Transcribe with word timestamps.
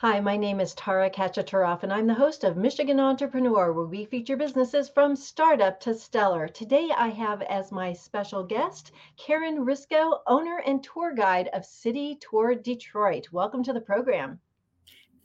Hi, 0.00 0.20
my 0.20 0.36
name 0.36 0.60
is 0.60 0.74
Tara 0.74 1.10
Kachaturoff, 1.10 1.82
and 1.82 1.92
I'm 1.92 2.06
the 2.06 2.14
host 2.14 2.44
of 2.44 2.56
Michigan 2.56 3.00
Entrepreneur, 3.00 3.72
where 3.72 3.84
we 3.84 4.04
feature 4.04 4.36
businesses 4.36 4.88
from 4.88 5.16
startup 5.16 5.80
to 5.80 5.92
stellar. 5.92 6.46
Today, 6.46 6.90
I 6.96 7.08
have 7.08 7.42
as 7.42 7.72
my 7.72 7.92
special 7.92 8.44
guest 8.44 8.92
Karen 9.16 9.66
Risco, 9.66 10.20
owner 10.28 10.62
and 10.64 10.84
tour 10.84 11.12
guide 11.12 11.48
of 11.52 11.64
City 11.64 12.16
Tour 12.20 12.54
Detroit. 12.54 13.26
Welcome 13.32 13.64
to 13.64 13.72
the 13.72 13.80
program. 13.80 14.38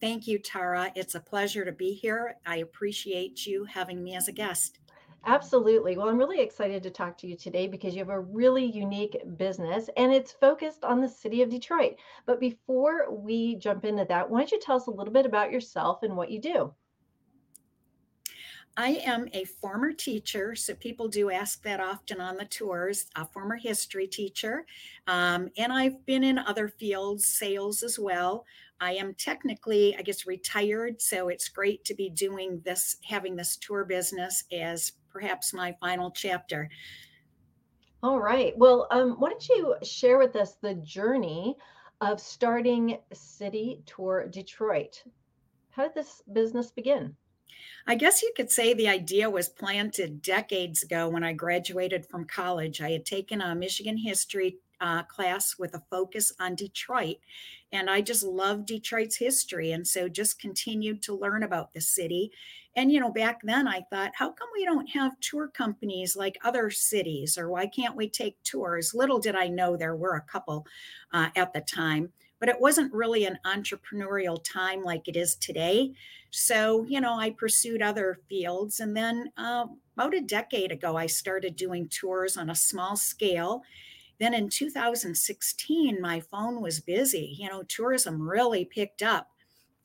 Thank 0.01 0.25
you, 0.25 0.39
Tara. 0.39 0.91
It's 0.95 1.13
a 1.13 1.19
pleasure 1.19 1.65
to 1.65 1.71
be 1.71 1.93
here. 1.93 2.37
I 2.43 2.57
appreciate 2.57 3.45
you 3.45 3.65
having 3.65 4.03
me 4.03 4.15
as 4.15 4.27
a 4.27 4.31
guest. 4.31 4.79
Absolutely. 5.25 5.97
Well, 5.97 6.07
I'm 6.07 6.17
really 6.17 6.39
excited 6.39 6.81
to 6.83 6.89
talk 6.89 7.17
to 7.17 7.27
you 7.27 7.35
today 7.35 7.67
because 7.67 7.93
you 7.93 7.99
have 7.99 8.07
a 8.09 8.19
really 8.21 8.63
unique 8.63 9.17
business 9.37 9.89
and 9.97 10.13
it's 10.13 10.31
focused 10.31 10.85
on 10.85 11.01
the 11.01 11.09
city 11.09 11.41
of 11.41 11.49
Detroit. 11.49 11.97
But 12.25 12.39
before 12.39 13.13
we 13.13 13.55
jump 13.55 13.83
into 13.83 14.05
that, 14.05 14.29
why 14.29 14.39
don't 14.39 14.51
you 14.53 14.59
tell 14.61 14.77
us 14.77 14.87
a 14.87 14.91
little 14.91 15.13
bit 15.13 15.25
about 15.25 15.51
yourself 15.51 16.03
and 16.03 16.15
what 16.15 16.31
you 16.31 16.39
do? 16.39 16.73
I 18.75 18.89
am 19.05 19.27
a 19.33 19.43
former 19.45 19.91
teacher, 19.91 20.55
so 20.55 20.73
people 20.73 21.07
do 21.07 21.29
ask 21.29 21.61
that 21.63 21.79
often 21.79 22.19
on 22.19 22.37
the 22.37 22.45
tours, 22.45 23.05
a 23.15 23.25
former 23.25 23.55
history 23.57 24.07
teacher. 24.07 24.65
Um, 25.05 25.49
and 25.57 25.71
I've 25.71 26.05
been 26.05 26.23
in 26.23 26.39
other 26.39 26.67
fields, 26.67 27.27
sales 27.27 27.83
as 27.83 27.99
well. 27.99 28.45
I 28.79 28.93
am 28.93 29.13
technically, 29.13 29.95
I 29.95 30.01
guess, 30.01 30.25
retired, 30.25 31.01
so 31.01 31.27
it's 31.29 31.49
great 31.49 31.85
to 31.85 31.93
be 31.93 32.09
doing 32.09 32.61
this, 32.65 32.97
having 33.03 33.35
this 33.35 33.57
tour 33.57 33.85
business 33.85 34.43
as 34.51 34.93
perhaps 35.13 35.53
my 35.53 35.75
final 35.79 36.11
chapter. 36.11 36.69
All 38.01 38.19
right. 38.19 38.53
Well, 38.57 38.87
um, 38.91 39.11
why 39.19 39.29
don't 39.29 39.47
you 39.47 39.75
share 39.83 40.17
with 40.17 40.35
us 40.35 40.55
the 40.55 40.73
journey 40.75 41.55
of 42.01 42.19
starting 42.19 42.97
City 43.13 43.81
Tour 43.85 44.27
Detroit? 44.27 45.01
How 45.69 45.83
did 45.83 45.93
this 45.93 46.21
business 46.33 46.71
begin? 46.71 47.15
I 47.87 47.95
guess 47.95 48.21
you 48.21 48.33
could 48.35 48.51
say 48.51 48.73
the 48.73 48.89
idea 48.89 49.29
was 49.29 49.49
planted 49.49 50.21
decades 50.21 50.83
ago 50.83 51.09
when 51.09 51.23
I 51.23 51.33
graduated 51.33 52.05
from 52.05 52.25
college. 52.25 52.81
I 52.81 52.91
had 52.91 53.05
taken 53.05 53.41
a 53.41 53.55
Michigan 53.55 53.97
history 53.97 54.57
uh, 54.83 55.01
class 55.03 55.55
with 55.57 55.73
a 55.73 55.83
focus 55.89 56.33
on 56.39 56.55
Detroit. 56.55 57.15
And 57.71 57.89
I 57.89 58.01
just 58.01 58.23
love 58.23 58.65
Detroit's 58.65 59.15
history. 59.15 59.71
And 59.71 59.87
so 59.87 60.09
just 60.09 60.39
continued 60.39 61.01
to 61.03 61.15
learn 61.15 61.41
about 61.41 61.73
the 61.73 61.81
city. 61.81 62.31
And, 62.75 62.91
you 62.91 62.99
know, 62.99 63.11
back 63.11 63.39
then 63.43 63.67
I 63.67 63.81
thought, 63.89 64.11
how 64.13 64.31
come 64.31 64.49
we 64.53 64.65
don't 64.65 64.89
have 64.89 65.19
tour 65.21 65.47
companies 65.47 66.15
like 66.17 66.37
other 66.43 66.69
cities? 66.69 67.37
Or 67.37 67.49
why 67.49 67.65
can't 67.65 67.95
we 67.95 68.09
take 68.09 68.35
tours? 68.43 68.93
Little 68.93 69.19
did 69.19 69.35
I 69.35 69.47
know 69.47 69.77
there 69.77 69.95
were 69.95 70.15
a 70.15 70.21
couple 70.21 70.67
uh, 71.13 71.29
at 71.35 71.53
the 71.53 71.61
time 71.61 72.11
but 72.43 72.49
it 72.49 72.59
wasn't 72.59 72.91
really 72.91 73.23
an 73.23 73.39
entrepreneurial 73.45 74.37
time 74.43 74.83
like 74.83 75.07
it 75.07 75.15
is 75.15 75.35
today. 75.35 75.93
So, 76.29 76.83
you 76.89 76.99
know, 76.99 77.17
I 77.17 77.29
pursued 77.29 77.81
other 77.81 78.19
fields. 78.27 78.81
And 78.81 78.97
then 78.97 79.31
uh, 79.37 79.67
about 79.95 80.13
a 80.13 80.19
decade 80.19 80.73
ago, 80.73 80.97
I 80.97 81.05
started 81.05 81.55
doing 81.55 81.87
tours 81.87 82.35
on 82.35 82.49
a 82.49 82.55
small 82.55 82.97
scale. 82.97 83.61
Then 84.23 84.33
in 84.33 84.47
2016, 84.47 85.99
my 85.99 86.21
phone 86.21 86.61
was 86.61 86.79
busy. 86.79 87.35
You 87.37 87.49
know, 87.49 87.61
tourism 87.63 88.21
really 88.21 88.63
picked 88.63 89.01
up. 89.01 89.29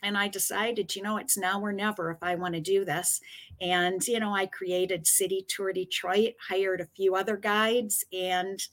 And 0.00 0.16
I 0.16 0.28
decided, 0.28 0.94
you 0.94 1.02
know, 1.02 1.16
it's 1.16 1.36
now 1.36 1.60
or 1.60 1.72
never 1.72 2.12
if 2.12 2.18
I 2.22 2.36
want 2.36 2.54
to 2.54 2.60
do 2.60 2.84
this. 2.84 3.20
And, 3.60 4.00
you 4.06 4.20
know, 4.20 4.32
I 4.32 4.46
created 4.46 5.08
City 5.08 5.44
Tour 5.48 5.72
Detroit, 5.72 6.34
hired 6.48 6.80
a 6.80 6.86
few 6.94 7.16
other 7.16 7.36
guides, 7.36 8.04
and 8.12 8.64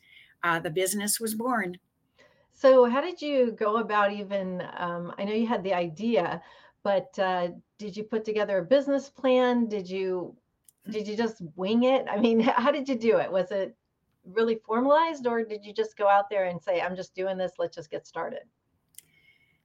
uh, 0.43 0.59
the 0.59 0.69
business 0.69 1.19
was 1.19 1.33
born. 1.33 1.79
So, 2.53 2.85
how 2.85 3.01
did 3.01 3.19
you 3.19 3.51
go 3.51 3.77
about 3.77 4.13
even? 4.13 4.61
Um, 4.77 5.15
I 5.17 5.23
know 5.23 5.33
you 5.33 5.47
had 5.47 5.63
the 5.63 5.73
idea, 5.73 6.43
but 6.83 7.17
uh, 7.17 7.47
did 7.79 7.97
you 7.97 8.03
put 8.03 8.23
together 8.23 8.59
a 8.59 8.63
business 8.63 9.09
plan? 9.09 9.67
Did 9.67 9.89
you 9.89 10.35
did 10.87 11.07
you 11.07 11.17
just 11.17 11.41
wing 11.55 11.85
it? 11.85 12.05
I 12.07 12.19
mean, 12.19 12.39
how 12.63 12.71
did 12.71 12.87
you 12.87 12.93
do 12.93 13.17
it? 13.17 13.31
Was 13.31 13.49
it 13.49 13.75
really 14.33 14.59
formalized, 14.65 15.27
or 15.27 15.43
did 15.43 15.65
you 15.65 15.73
just 15.73 15.97
go 15.97 16.07
out 16.07 16.29
there 16.29 16.45
and 16.45 16.61
say, 16.61 16.81
"I'm 16.81 16.95
just 16.95 17.15
doing 17.15 17.37
this. 17.37 17.53
Let's 17.57 17.75
just 17.75 17.91
get 17.91 18.07
started"? 18.07 18.43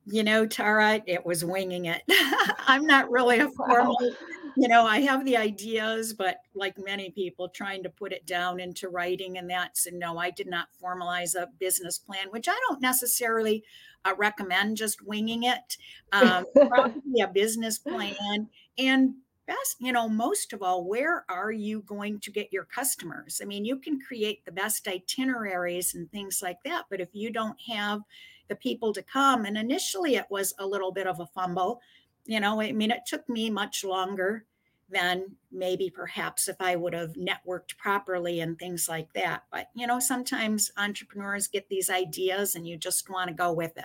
You 0.07 0.25
know, 0.25 0.47
Tara, 0.47 1.03
it 1.07 1.25
was 1.25 1.45
winging 1.45 1.87
it. 1.87 2.03
I'm 2.67 2.87
not 2.87 3.11
really 3.11 3.39
a 3.39 3.49
formal, 3.57 3.97
wow. 4.01 4.11
you 4.57 4.67
know, 4.67 4.85
I 4.85 5.01
have 5.03 5.25
the 5.25 5.37
ideas, 5.37 6.15
but 6.15 6.39
like 6.55 6.77
many 6.79 7.11
people, 7.11 7.49
trying 7.49 7.83
to 7.83 7.91
put 7.91 8.13
it 8.13 8.27
down 8.27 8.61
into 8.61 8.89
writing 8.89 9.39
and 9.39 9.49
that. 9.51 9.77
So, 9.77 9.91
no, 9.93 10.19
I 10.19 10.31
did 10.31 10.49
not 10.49 10.69
formalize 10.83 11.35
a 11.35 11.49
business 11.59 11.99
plan, 11.99 12.29
which 12.31 12.49
I 12.49 12.59
don't 12.69 12.81
necessarily 12.81 13.63
uh, 14.05 14.15
recommend 14.17 14.79
just 14.79 15.07
winging 15.07 15.45
it. 15.45 15.77
Um, 16.13 16.47
probably 16.69 17.21
a 17.21 17.29
business 17.29 17.79
plan 17.79 18.49
and 18.79 19.15
best, 19.51 19.77
you 19.81 19.93
know, 19.93 20.09
most 20.09 20.53
of 20.53 20.63
all, 20.63 20.85
where 20.85 21.25
are 21.29 21.51
you 21.51 21.83
going 21.83 22.21
to 22.21 22.31
get 22.31 22.53
your 22.53 22.65
customers? 22.65 23.41
I 23.43 23.47
mean, 23.47 23.65
you 23.65 23.77
can 23.77 24.01
create 24.01 24.45
the 24.45 24.53
best 24.53 24.87
itineraries 24.87 25.95
and 25.95 26.11
things 26.11 26.41
like 26.41 26.63
that, 26.65 26.85
but 26.89 27.01
if 27.01 27.09
you 27.13 27.31
don't 27.31 27.61
have 27.69 28.03
the 28.49 28.55
people 28.55 28.93
to 28.93 29.03
come, 29.03 29.45
and 29.45 29.59
initially 29.59 30.15
it 30.15 30.27
was 30.31 30.55
a 30.59 30.67
little 30.67 30.93
bit 30.93 31.09
of 31.09 31.19
a 31.19 31.27
fumble, 31.27 31.81
you 32.27 32.39
know, 32.39 32.61
I 32.61 32.71
mean, 32.71 32.93
it 32.93 33.07
took 33.07 33.29
me 33.29 33.51
much 33.51 33.83
longer 33.83 34.45
than 34.89 35.37
maybe 35.51 35.91
perhaps 35.91 36.49
if 36.49 36.57
I 36.61 36.77
would 36.77 36.95
have 36.95 37.15
networked 37.15 37.77
properly 37.77 38.41
and 38.41 38.59
things 38.59 38.89
like 38.89 39.13
that. 39.15 39.45
But, 39.53 39.71
you 39.75 39.87
know, 39.87 40.01
sometimes 40.01 40.71
entrepreneurs 40.77 41.49
get 41.49 41.69
these 41.69 41.91
ideas 41.91 42.55
and 42.55 42.67
you 42.67 42.77
just 42.77 43.11
want 43.11 43.29
to 43.29 43.35
go 43.35 43.53
with 43.53 43.77
it. 43.79 43.85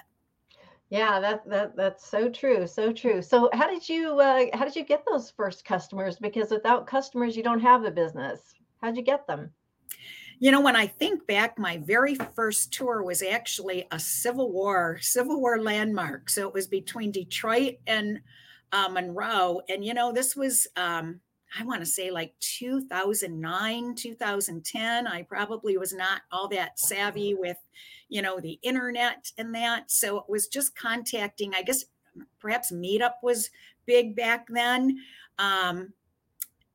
Yeah, 0.89 1.19
that 1.19 1.49
that 1.49 1.75
that's 1.75 2.07
so 2.07 2.29
true, 2.29 2.67
so 2.67 2.93
true. 2.93 3.21
So 3.21 3.49
how 3.53 3.67
did 3.67 3.87
you 3.89 4.19
uh, 4.19 4.45
how 4.53 4.65
did 4.65 4.75
you 4.75 4.85
get 4.85 5.03
those 5.09 5.31
first 5.31 5.65
customers? 5.65 6.17
Because 6.17 6.51
without 6.51 6.85
customers, 6.85 7.35
you 7.35 7.43
don't 7.43 7.59
have 7.59 7.83
a 7.83 7.91
business. 7.91 8.53
How'd 8.81 8.97
you 8.97 9.03
get 9.03 9.25
them? 9.25 9.51
You 10.39 10.51
know, 10.51 10.61
when 10.61 10.75
I 10.75 10.85
think 10.85 11.25
back, 11.27 11.57
my 11.57 11.77
very 11.77 12.15
first 12.15 12.71
tour 12.71 13.01
was 13.03 13.23
actually 13.23 13.87
a 13.91 13.99
Civil 13.99 14.51
War 14.51 14.99
Civil 15.01 15.41
War 15.41 15.59
landmark. 15.59 16.29
So 16.29 16.47
it 16.47 16.53
was 16.53 16.67
between 16.67 17.11
Detroit 17.11 17.75
and 17.87 18.19
uh, 18.71 18.89
Monroe, 18.89 19.61
and 19.69 19.83
you 19.83 19.95
know, 19.95 20.11
this 20.11 20.35
was 20.35 20.67
um, 20.75 21.19
I 21.57 21.63
want 21.63 21.79
to 21.79 21.85
say 21.85 22.11
like 22.11 22.33
2009, 22.41 23.95
2010. 23.95 25.07
I 25.07 25.21
probably 25.23 25.77
was 25.77 25.93
not 25.93 26.21
all 26.31 26.47
that 26.49 26.77
savvy 26.77 27.33
with, 27.33 27.57
you 28.09 28.21
know, 28.21 28.39
the 28.39 28.59
internet 28.61 29.31
and 29.37 29.53
that. 29.55 29.91
So 29.91 30.17
it 30.17 30.25
was 30.27 30.47
just 30.47 30.75
contacting, 30.75 31.53
I 31.55 31.61
guess 31.63 31.85
perhaps 32.39 32.71
Meetup 32.71 33.15
was 33.23 33.49
big 33.85 34.15
back 34.15 34.47
then. 34.49 34.97
Um, 35.39 35.93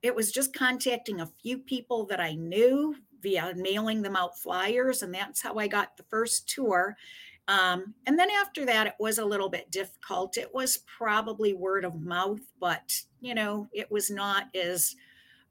it 0.03 0.15
was 0.15 0.33
just 0.33 0.55
contacting 0.55 1.21
a 1.21 1.31
few 1.43 1.59
people 1.59 2.07
that 2.07 2.21
I 2.21 2.35
knew 2.35 2.97
via 3.23 3.53
mailing 3.55 4.03
them 4.03 4.17
out 4.17 4.39
flyers. 4.39 5.03
And 5.03 5.15
that's 5.15 5.43
how 5.43 5.57
I 5.57 5.69
got 5.69 5.97
the 5.97 6.05
first 6.05 6.49
tour. 6.49 6.97
Um, 7.49 7.95
and 8.07 8.19
then 8.19 8.29
after 8.31 8.65
that, 8.67 8.87
it 8.87 8.95
was 8.99 9.19
a 9.19 9.25
little 9.25 9.49
bit 9.49 9.71
difficult. 9.71 10.39
It 10.39 10.55
was 10.55 10.85
probably 10.99 11.53
word 11.53 11.85
of 11.85 12.01
mouth, 12.01 12.41
but 12.61 13.03
you 13.21 13.35
know, 13.35 13.69
it 13.73 13.91
was 13.91 14.11
not 14.11 14.55
as, 14.55 14.95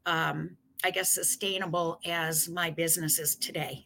um, 0.06 0.56
I 0.84 0.92
guess, 0.92 1.14
sustainable 1.14 2.00
as 2.06 2.48
my 2.48 2.72
business 2.72 3.20
is 3.20 3.36
today. 3.36 3.86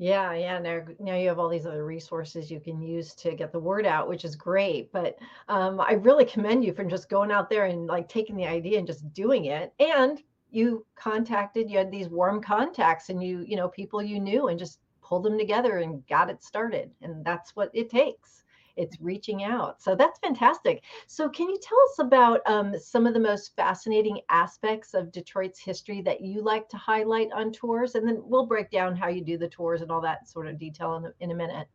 Yeah, 0.00 0.32
yeah. 0.32 0.58
Now, 0.58 0.80
now 0.98 1.14
you 1.14 1.28
have 1.28 1.38
all 1.38 1.50
these 1.50 1.66
other 1.66 1.84
resources 1.84 2.50
you 2.50 2.58
can 2.58 2.80
use 2.80 3.14
to 3.16 3.34
get 3.34 3.52
the 3.52 3.58
word 3.58 3.84
out, 3.84 4.08
which 4.08 4.24
is 4.24 4.34
great. 4.34 4.90
But 4.92 5.18
um, 5.46 5.78
I 5.78 5.92
really 5.92 6.24
commend 6.34 6.64
you 6.64 6.72
for 6.72 6.84
just 6.84 7.10
going 7.10 7.30
out 7.30 7.50
there 7.50 7.66
and 7.66 7.86
like 7.86 8.08
taking 8.08 8.34
the 8.34 8.46
idea 8.46 8.78
and 8.78 8.86
just 8.86 9.12
doing 9.12 9.44
it. 9.44 9.74
And 9.78 10.22
you 10.50 10.86
contacted, 10.94 11.68
you 11.70 11.76
had 11.76 11.90
these 11.90 12.08
warm 12.08 12.40
contacts, 12.40 13.10
and 13.10 13.22
you, 13.22 13.44
you 13.46 13.56
know, 13.56 13.68
people 13.68 14.02
you 14.02 14.20
knew, 14.20 14.48
and 14.48 14.58
just 14.58 14.80
pulled 15.02 15.22
them 15.22 15.36
together 15.36 15.78
and 15.80 16.06
got 16.06 16.30
it 16.30 16.42
started. 16.42 16.90
And 17.02 17.22
that's 17.22 17.54
what 17.54 17.70
it 17.74 17.90
takes. 17.90 18.44
It's 18.80 18.98
reaching 18.98 19.44
out. 19.44 19.82
So 19.82 19.94
that's 19.94 20.18
fantastic. 20.20 20.82
So, 21.06 21.28
can 21.28 21.50
you 21.50 21.58
tell 21.60 21.78
us 21.90 21.98
about 21.98 22.40
um, 22.46 22.74
some 22.78 23.06
of 23.06 23.12
the 23.12 23.20
most 23.20 23.54
fascinating 23.54 24.20
aspects 24.30 24.94
of 24.94 25.12
Detroit's 25.12 25.60
history 25.60 26.00
that 26.02 26.22
you 26.22 26.42
like 26.42 26.66
to 26.70 26.78
highlight 26.78 27.28
on 27.34 27.52
tours? 27.52 27.94
And 27.94 28.08
then 28.08 28.22
we'll 28.22 28.46
break 28.46 28.70
down 28.70 28.96
how 28.96 29.08
you 29.08 29.22
do 29.22 29.36
the 29.36 29.48
tours 29.48 29.82
and 29.82 29.90
all 29.90 30.00
that 30.00 30.26
sort 30.26 30.46
of 30.46 30.58
detail 30.58 30.96
in 30.96 31.04
a, 31.04 31.12
in 31.20 31.30
a 31.30 31.34
minute. 31.34 31.68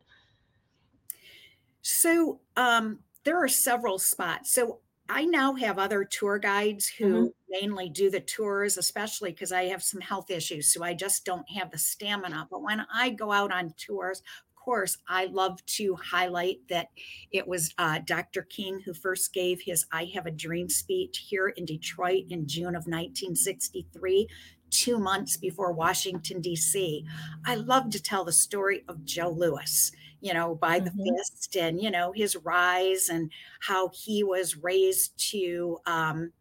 So, 1.82 2.40
um, 2.56 2.98
there 3.22 3.42
are 3.42 3.48
several 3.48 4.00
spots. 4.00 4.52
So, 4.52 4.80
I 5.08 5.24
now 5.24 5.54
have 5.54 5.78
other 5.78 6.04
tour 6.04 6.38
guides 6.38 6.88
who 6.88 7.04
mm-hmm. 7.04 7.26
mainly 7.48 7.88
do 7.88 8.10
the 8.10 8.20
tours, 8.20 8.76
especially 8.76 9.30
because 9.30 9.52
I 9.52 9.64
have 9.66 9.82
some 9.82 10.00
health 10.00 10.30
issues. 10.30 10.72
So 10.72 10.82
I 10.82 10.94
just 10.94 11.24
don't 11.24 11.48
have 11.50 11.70
the 11.70 11.78
stamina. 11.78 12.48
But 12.50 12.62
when 12.62 12.84
I 12.92 13.10
go 13.10 13.30
out 13.30 13.52
on 13.52 13.74
tours, 13.76 14.22
course, 14.66 14.98
I 15.08 15.26
love 15.26 15.64
to 15.66 15.94
highlight 15.94 16.58
that 16.68 16.88
it 17.30 17.46
was 17.46 17.72
uh, 17.78 18.00
Dr. 18.04 18.42
King 18.42 18.80
who 18.84 18.92
first 18.92 19.32
gave 19.32 19.62
his 19.62 19.86
I 19.92 20.10
Have 20.14 20.26
a 20.26 20.30
Dream 20.32 20.68
speech 20.68 21.26
here 21.28 21.48
in 21.50 21.64
Detroit 21.64 22.24
in 22.30 22.48
June 22.48 22.74
of 22.74 22.86
1963 22.86 24.28
two 24.70 24.98
months 24.98 25.36
before 25.36 25.72
Washington, 25.72 26.40
D.C. 26.40 27.04
I 27.46 27.54
love 27.54 27.90
to 27.90 28.02
tell 28.02 28.24
the 28.24 28.32
story 28.32 28.82
of 28.88 29.04
Joe 29.04 29.30
Louis, 29.30 29.92
you 30.20 30.34
know, 30.34 30.56
by 30.56 30.80
the 30.80 30.90
hmm 30.90 31.14
fist 31.16 31.56
and, 31.56 31.80
you 31.80 31.92
know, 31.92 32.10
his 32.12 32.34
rise 32.36 33.08
and 33.08 33.30
how 33.60 33.90
he 33.94 34.24
was 34.24 34.56
raised 34.56 35.16
to, 35.30 35.78
um, 35.86 36.32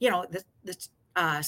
you 0.00 0.10
know, 0.10 0.26
the, 0.28 0.42
the 0.64 0.76
uh, 1.14 1.40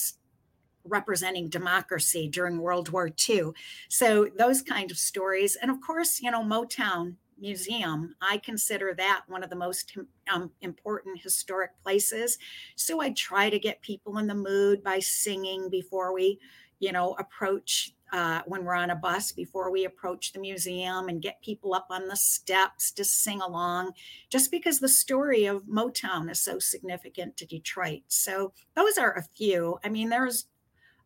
representing 0.85 1.49
democracy 1.49 2.29
during 2.29 2.59
World 2.59 2.89
War 2.91 3.11
II. 3.29 3.53
So 3.89 4.29
those 4.37 4.63
kind 4.63 4.91
of 4.91 4.99
stories. 4.99 5.57
And 5.57 5.71
of 5.71 5.81
course, 5.81 6.21
you 6.21 6.31
know, 6.31 6.43
Motown 6.43 7.17
Museum, 7.43 8.15
I 8.23 8.39
consider 8.39 8.95
that 8.95 9.25
one 9.27 9.43
of 9.43 9.51
the 9.51 9.57
most 9.57 9.97
um, 10.33 10.51
important 10.61 11.21
historic 11.21 11.73
places. 11.83 12.39
So 12.77 13.01
I 13.01 13.11
try 13.11 13.51
to 13.51 13.59
get 13.59 13.83
people 13.83 14.19
in 14.19 14.29
the 14.29 14.35
mood 14.35 14.85
by 14.85 15.01
singing 15.01 15.69
before 15.69 16.15
we, 16.15 16.39
you 16.79 16.93
know, 16.93 17.15
approach. 17.19 17.95
Uh, 18.13 18.43
when 18.45 18.63
we're 18.63 18.75
on 18.75 18.91
a 18.91 18.95
bus 18.95 19.33
before 19.33 19.73
we 19.73 19.87
approach 19.87 20.35
the 20.35 20.39
museum 20.39 21.09
and 21.09 21.23
get 21.23 21.41
people 21.41 21.73
up 21.73 21.87
on 21.89 22.09
the 22.09 22.15
steps 22.15 22.93
to 22.93 23.03
sing 23.03 23.41
along, 23.41 23.91
just 24.29 24.51
because 24.51 24.79
the 24.79 24.87
story 24.87 25.47
of 25.47 25.63
Motown 25.63 26.31
is 26.31 26.39
so 26.39 26.59
significant 26.59 27.39
to 27.39 27.47
Detroit. 27.47 28.03
So, 28.09 28.53
those 28.77 28.99
are 28.99 29.17
a 29.17 29.23
few. 29.23 29.79
I 29.83 29.89
mean, 29.89 30.11
there's 30.11 30.45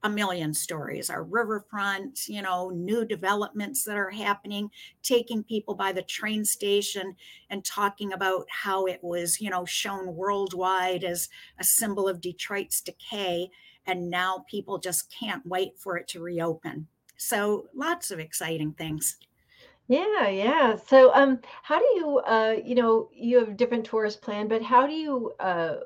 a 0.06 0.10
million 0.10 0.54
stories 0.54 1.10
our 1.10 1.24
riverfront 1.24 2.28
you 2.28 2.40
know 2.40 2.70
new 2.70 3.04
developments 3.04 3.82
that 3.84 3.96
are 3.96 4.10
happening 4.10 4.70
taking 5.02 5.42
people 5.42 5.74
by 5.74 5.92
the 5.92 6.02
train 6.02 6.44
station 6.44 7.16
and 7.50 7.64
talking 7.64 8.12
about 8.12 8.46
how 8.48 8.86
it 8.86 9.00
was 9.02 9.40
you 9.40 9.50
know 9.50 9.64
shown 9.64 10.14
worldwide 10.14 11.02
as 11.02 11.28
a 11.58 11.64
symbol 11.64 12.08
of 12.08 12.20
detroit's 12.20 12.80
decay 12.80 13.50
and 13.84 14.08
now 14.08 14.44
people 14.48 14.78
just 14.78 15.12
can't 15.12 15.44
wait 15.44 15.76
for 15.76 15.96
it 15.96 16.06
to 16.06 16.20
reopen 16.20 16.86
so 17.16 17.68
lots 17.74 18.10
of 18.10 18.20
exciting 18.20 18.72
things 18.72 19.18
Yeah, 19.88 20.28
yeah. 20.28 20.76
So, 20.76 21.14
um, 21.14 21.40
how 21.62 21.78
do 21.78 21.84
you, 21.94 22.18
uh, 22.18 22.56
you 22.64 22.74
know, 22.74 23.08
you 23.12 23.38
have 23.38 23.56
different 23.56 23.84
tours 23.86 24.16
planned, 24.16 24.48
but 24.48 24.62
how 24.62 24.86
do 24.86 24.92
you, 24.94 25.32
uh, 25.38 25.76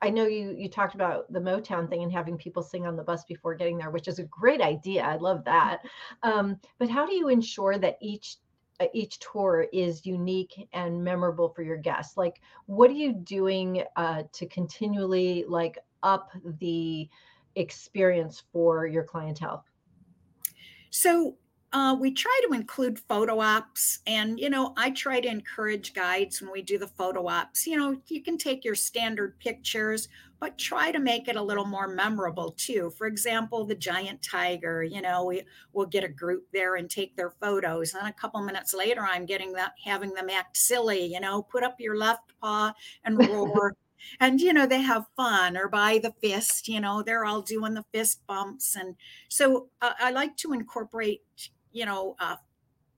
I 0.00 0.10
know 0.10 0.26
you 0.26 0.54
you 0.56 0.68
talked 0.68 0.94
about 0.94 1.32
the 1.32 1.40
Motown 1.40 1.88
thing 1.88 2.02
and 2.02 2.12
having 2.12 2.38
people 2.38 2.62
sing 2.62 2.86
on 2.86 2.96
the 2.96 3.02
bus 3.02 3.24
before 3.24 3.54
getting 3.54 3.78
there, 3.78 3.90
which 3.90 4.08
is 4.08 4.18
a 4.18 4.24
great 4.24 4.60
idea. 4.60 5.02
I 5.02 5.16
love 5.16 5.44
that. 5.44 5.80
Um, 6.22 6.60
but 6.78 6.88
how 6.88 7.04
do 7.06 7.14
you 7.14 7.28
ensure 7.28 7.78
that 7.78 7.96
each 8.00 8.36
uh, 8.80 8.86
each 8.94 9.18
tour 9.18 9.66
is 9.72 10.06
unique 10.06 10.68
and 10.72 11.02
memorable 11.02 11.48
for 11.48 11.62
your 11.62 11.76
guests? 11.76 12.16
Like, 12.16 12.40
what 12.66 12.90
are 12.90 12.94
you 12.94 13.12
doing 13.12 13.82
uh, 13.96 14.22
to 14.32 14.46
continually 14.46 15.44
like 15.48 15.78
up 16.02 16.30
the 16.60 17.08
experience 17.56 18.44
for 18.52 18.86
your 18.86 19.02
clientele? 19.02 19.64
So 20.90 21.36
uh, 21.72 21.94
we 21.98 22.10
try 22.10 22.40
to 22.46 22.54
include 22.54 22.98
photo 22.98 23.40
ops, 23.40 23.98
and 24.06 24.40
you 24.40 24.48
know, 24.48 24.72
I 24.78 24.90
try 24.90 25.20
to 25.20 25.28
encourage 25.28 25.92
guides 25.92 26.40
when 26.40 26.50
we 26.50 26.62
do 26.62 26.78
the 26.78 26.86
photo 26.86 27.28
ops. 27.28 27.66
You 27.66 27.76
know, 27.76 28.00
you 28.06 28.22
can 28.22 28.38
take 28.38 28.64
your 28.64 28.74
standard 28.74 29.38
pictures, 29.38 30.08
but 30.40 30.56
try 30.56 30.90
to 30.90 30.98
make 30.98 31.28
it 31.28 31.36
a 31.36 31.42
little 31.42 31.66
more 31.66 31.86
memorable 31.86 32.52
too. 32.52 32.90
For 32.96 33.06
example, 33.06 33.66
the 33.66 33.74
giant 33.74 34.22
tiger. 34.22 34.82
You 34.82 35.02
know, 35.02 35.26
we 35.26 35.42
will 35.74 35.84
get 35.84 36.04
a 36.04 36.08
group 36.08 36.46
there 36.54 36.76
and 36.76 36.88
take 36.88 37.14
their 37.16 37.30
photos, 37.30 37.92
and 37.92 38.08
a 38.08 38.12
couple 38.12 38.40
minutes 38.40 38.72
later, 38.72 39.02
I'm 39.02 39.26
getting 39.26 39.52
that 39.52 39.72
having 39.84 40.14
them 40.14 40.30
act 40.30 40.56
silly. 40.56 41.04
You 41.04 41.20
know, 41.20 41.42
put 41.42 41.64
up 41.64 41.76
your 41.78 41.98
left 41.98 42.32
paw 42.40 42.72
and 43.04 43.18
roar 43.28 43.74
and 44.20 44.40
you 44.40 44.52
know 44.52 44.64
they 44.66 44.80
have 44.80 45.06
fun 45.16 45.56
or 45.56 45.68
by 45.68 45.98
the 45.98 46.12
fist 46.22 46.68
you 46.68 46.80
know 46.80 47.02
they're 47.02 47.24
all 47.24 47.42
doing 47.42 47.74
the 47.74 47.84
fist 47.92 48.20
bumps 48.28 48.76
and 48.76 48.94
so 49.28 49.68
uh, 49.82 49.92
i 49.98 50.12
like 50.12 50.36
to 50.36 50.52
incorporate 50.52 51.20
you 51.72 51.84
know 51.84 52.16
uh, 52.20 52.36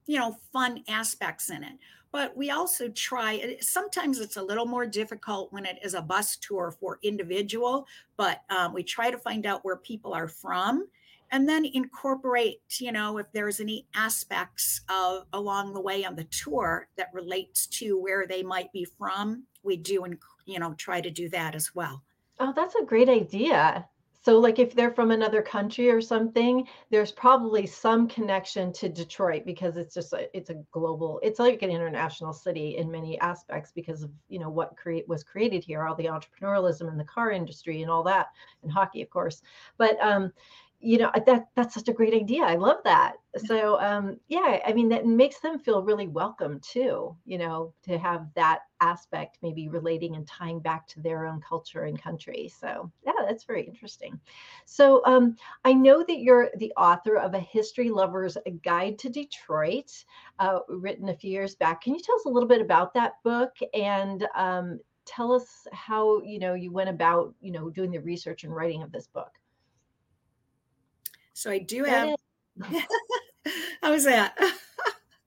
you 0.06 0.18
know 0.18 0.36
fun 0.52 0.82
aspects 0.88 1.50
in 1.50 1.62
it 1.62 1.78
but 2.12 2.36
we 2.36 2.50
also 2.50 2.88
try 2.88 3.36
eh, 3.36 3.54
sometimes 3.60 4.18
it's 4.18 4.36
a 4.36 4.42
little 4.42 4.66
more 4.66 4.86
difficult 4.86 5.52
when 5.52 5.64
it 5.64 5.78
is 5.82 5.94
a 5.94 6.02
bus 6.02 6.36
tour 6.36 6.70
for 6.70 6.98
individual 7.02 7.86
but 8.16 8.42
um, 8.50 8.72
we 8.72 8.82
try 8.82 9.10
to 9.10 9.18
find 9.18 9.46
out 9.46 9.64
where 9.64 9.76
people 9.76 10.12
are 10.12 10.28
from 10.28 10.88
and 11.32 11.48
then 11.48 11.64
incorporate 11.64 12.60
you 12.78 12.92
know 12.92 13.18
if 13.18 13.30
there's 13.32 13.60
any 13.60 13.86
aspects 13.94 14.80
of 14.88 15.26
along 15.32 15.72
the 15.72 15.80
way 15.80 16.04
on 16.04 16.16
the 16.16 16.24
tour 16.24 16.88
that 16.96 17.08
relates 17.12 17.66
to 17.66 17.98
where 17.98 18.26
they 18.26 18.42
might 18.42 18.72
be 18.72 18.84
from 18.84 19.44
we 19.62 19.76
do 19.76 20.04
and 20.04 20.18
you 20.46 20.58
know 20.58 20.74
try 20.74 21.00
to 21.00 21.10
do 21.10 21.28
that 21.28 21.54
as 21.54 21.74
well 21.74 22.02
Oh, 22.42 22.54
that's 22.56 22.74
a 22.74 22.84
great 22.84 23.10
idea. 23.10 23.86
So, 24.22 24.38
like, 24.38 24.58
if 24.58 24.74
they're 24.74 24.90
from 24.90 25.10
another 25.10 25.40
country 25.40 25.90
or 25.90 26.00
something, 26.00 26.68
there's 26.90 27.10
probably 27.10 27.66
some 27.66 28.06
connection 28.06 28.72
to 28.74 28.88
Detroit 28.88 29.44
because 29.46 29.76
it's 29.78 29.94
just 29.94 30.12
a, 30.12 30.34
it's 30.36 30.50
a 30.50 30.62
global, 30.72 31.18
it's 31.22 31.38
like 31.38 31.62
an 31.62 31.70
international 31.70 32.34
city 32.34 32.76
in 32.76 32.90
many 32.90 33.18
aspects 33.20 33.72
because 33.74 34.02
of, 34.02 34.10
you 34.28 34.38
know, 34.38 34.50
what 34.50 34.76
create 34.76 35.08
was 35.08 35.24
created 35.24 35.64
here, 35.64 35.84
all 35.84 35.94
the 35.94 36.04
entrepreneurialism 36.04 36.88
in 36.88 36.98
the 36.98 37.04
car 37.04 37.30
industry 37.30 37.80
and 37.80 37.90
all 37.90 38.02
that, 38.02 38.28
and 38.62 38.70
hockey, 38.70 39.00
of 39.00 39.08
course. 39.08 39.40
But 39.78 39.98
um, 40.02 40.32
you 40.82 40.96
know, 40.96 41.10
that 41.26 41.48
that's 41.54 41.74
such 41.74 41.88
a 41.88 41.92
great 41.92 42.14
idea. 42.14 42.42
I 42.42 42.54
love 42.54 42.78
that. 42.84 43.14
So, 43.36 43.78
um, 43.80 44.18
yeah, 44.28 44.60
I 44.66 44.72
mean, 44.72 44.88
that 44.88 45.04
makes 45.06 45.38
them 45.40 45.58
feel 45.58 45.82
really 45.82 46.08
welcome 46.08 46.58
too, 46.60 47.14
you 47.26 47.36
know, 47.36 47.74
to 47.82 47.98
have 47.98 48.26
that 48.34 48.60
aspect 48.80 49.38
maybe 49.42 49.68
relating 49.68 50.16
and 50.16 50.26
tying 50.26 50.58
back 50.58 50.88
to 50.88 51.00
their 51.00 51.26
own 51.26 51.40
culture 51.46 51.82
and 51.84 52.00
country. 52.00 52.50
So, 52.60 52.90
yeah, 53.04 53.12
that's 53.28 53.44
very 53.44 53.62
interesting. 53.62 54.18
So, 54.64 55.04
um, 55.04 55.36
I 55.64 55.74
know 55.74 56.02
that 56.02 56.20
you're 56.20 56.48
the 56.56 56.72
author 56.78 57.16
of 57.16 57.34
A 57.34 57.40
History 57.40 57.90
Lover's 57.90 58.38
Guide 58.64 58.98
to 59.00 59.10
Detroit, 59.10 60.04
uh, 60.38 60.60
written 60.68 61.10
a 61.10 61.14
few 61.14 61.30
years 61.30 61.54
back. 61.54 61.82
Can 61.82 61.94
you 61.94 62.00
tell 62.00 62.16
us 62.16 62.24
a 62.24 62.30
little 62.30 62.48
bit 62.48 62.62
about 62.62 62.94
that 62.94 63.22
book 63.22 63.54
and 63.74 64.26
um, 64.34 64.80
tell 65.04 65.32
us 65.32 65.66
how, 65.72 66.22
you 66.22 66.38
know, 66.38 66.54
you 66.54 66.72
went 66.72 66.88
about, 66.88 67.34
you 67.40 67.52
know, 67.52 67.68
doing 67.68 67.90
the 67.90 68.00
research 68.00 68.44
and 68.44 68.54
writing 68.54 68.82
of 68.82 68.92
this 68.92 69.06
book? 69.06 69.39
So 71.32 71.50
i 71.50 71.58
do 71.58 71.84
have 71.84 72.14
how 73.82 73.90
was 73.90 74.04
that 74.04 74.36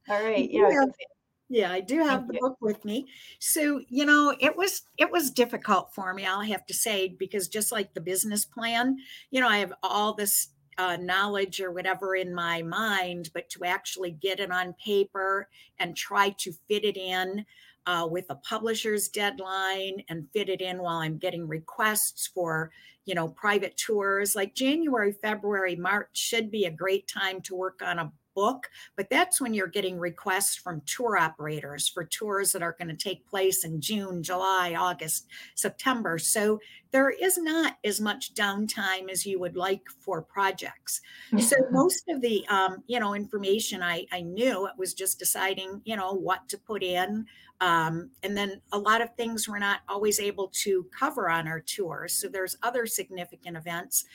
All 0.09 0.21
right. 0.23 0.49
Yeah, 0.49 0.67
I 0.67 0.73
have 0.73 0.73
can 0.73 0.93
see 0.93 1.03
it. 1.03 1.07
Yeah, 1.49 1.71
I 1.71 1.81
do 1.81 1.97
Thank 1.97 2.09
have 2.09 2.27
the 2.27 2.33
you. 2.35 2.39
book 2.39 2.57
with 2.61 2.83
me. 2.83 3.07
So, 3.39 3.81
you 3.87 4.05
know, 4.05 4.35
it 4.39 4.55
was 4.57 4.83
it 4.97 5.11
was 5.11 5.29
difficult 5.29 5.93
for 5.93 6.13
me, 6.13 6.25
I'll 6.25 6.41
have 6.41 6.65
to 6.67 6.73
say, 6.73 7.09
because 7.09 7.47
just 7.47 7.71
like 7.71 7.93
the 7.93 8.01
business 8.01 8.45
plan, 8.45 8.97
you 9.29 9.39
know, 9.39 9.47
I 9.47 9.57
have 9.59 9.73
all 9.83 10.13
this 10.13 10.49
uh, 10.77 10.97
knowledge 10.99 11.61
or 11.61 11.71
whatever 11.71 12.15
in 12.15 12.33
my 12.33 12.63
mind, 12.63 13.29
but 13.33 13.49
to 13.49 13.65
actually 13.65 14.11
get 14.11 14.39
it 14.39 14.51
on 14.51 14.73
paper 14.83 15.47
and 15.77 15.95
try 15.95 16.29
to 16.39 16.53
fit 16.67 16.83
it 16.83 16.97
in 16.97 17.45
uh, 17.85 18.07
with 18.09 18.25
a 18.29 18.35
publisher's 18.35 19.07
deadline 19.09 20.03
and 20.09 20.27
fit 20.33 20.49
it 20.49 20.61
in 20.61 20.81
while 20.81 20.97
I'm 20.97 21.17
getting 21.17 21.47
requests 21.47 22.27
for, 22.33 22.71
you 23.05 23.15
know, 23.15 23.27
private 23.27 23.77
tours, 23.77 24.35
like 24.35 24.55
January, 24.55 25.11
February, 25.11 25.75
March 25.75 26.09
should 26.13 26.49
be 26.49 26.65
a 26.65 26.71
great 26.71 27.07
time 27.07 27.41
to 27.41 27.55
work 27.55 27.81
on 27.85 27.99
a 27.99 28.11
book 28.35 28.69
but 28.95 29.09
that's 29.09 29.41
when 29.41 29.53
you're 29.53 29.67
getting 29.67 29.99
requests 29.99 30.55
from 30.55 30.81
tour 30.85 31.17
operators 31.17 31.87
for 31.87 32.03
tours 32.03 32.51
that 32.51 32.61
are 32.61 32.75
going 32.77 32.87
to 32.87 32.95
take 32.95 33.25
place 33.27 33.63
in 33.63 33.81
June, 33.81 34.21
July, 34.21 34.75
August, 34.77 35.27
September. 35.55 36.17
So 36.17 36.59
there 36.91 37.09
is 37.09 37.37
not 37.37 37.77
as 37.83 37.99
much 37.99 38.33
downtime 38.33 39.09
as 39.09 39.25
you 39.25 39.39
would 39.39 39.55
like 39.55 39.81
for 39.99 40.21
projects. 40.21 41.01
So 41.39 41.55
most 41.71 42.03
of 42.09 42.21
the 42.21 42.45
um, 42.47 42.83
you 42.87 42.99
know 42.99 43.15
information 43.15 43.81
I, 43.81 44.05
I 44.11 44.21
knew 44.21 44.67
it 44.67 44.73
was 44.77 44.93
just 44.93 45.19
deciding 45.19 45.81
you 45.85 45.95
know 45.95 46.13
what 46.13 46.47
to 46.49 46.57
put 46.57 46.83
in. 46.83 47.25
Um, 47.61 48.09
and 48.23 48.35
then 48.35 48.61
a 48.73 48.77
lot 48.77 49.01
of 49.01 49.15
things 49.15 49.47
we're 49.47 49.59
not 49.59 49.81
always 49.87 50.19
able 50.19 50.49
to 50.63 50.85
cover 50.97 51.29
on 51.29 51.47
our 51.47 51.61
tours. 51.61 52.13
So 52.13 52.27
there's 52.27 52.57
other 52.61 52.85
significant 52.85 53.55
events 53.55 54.05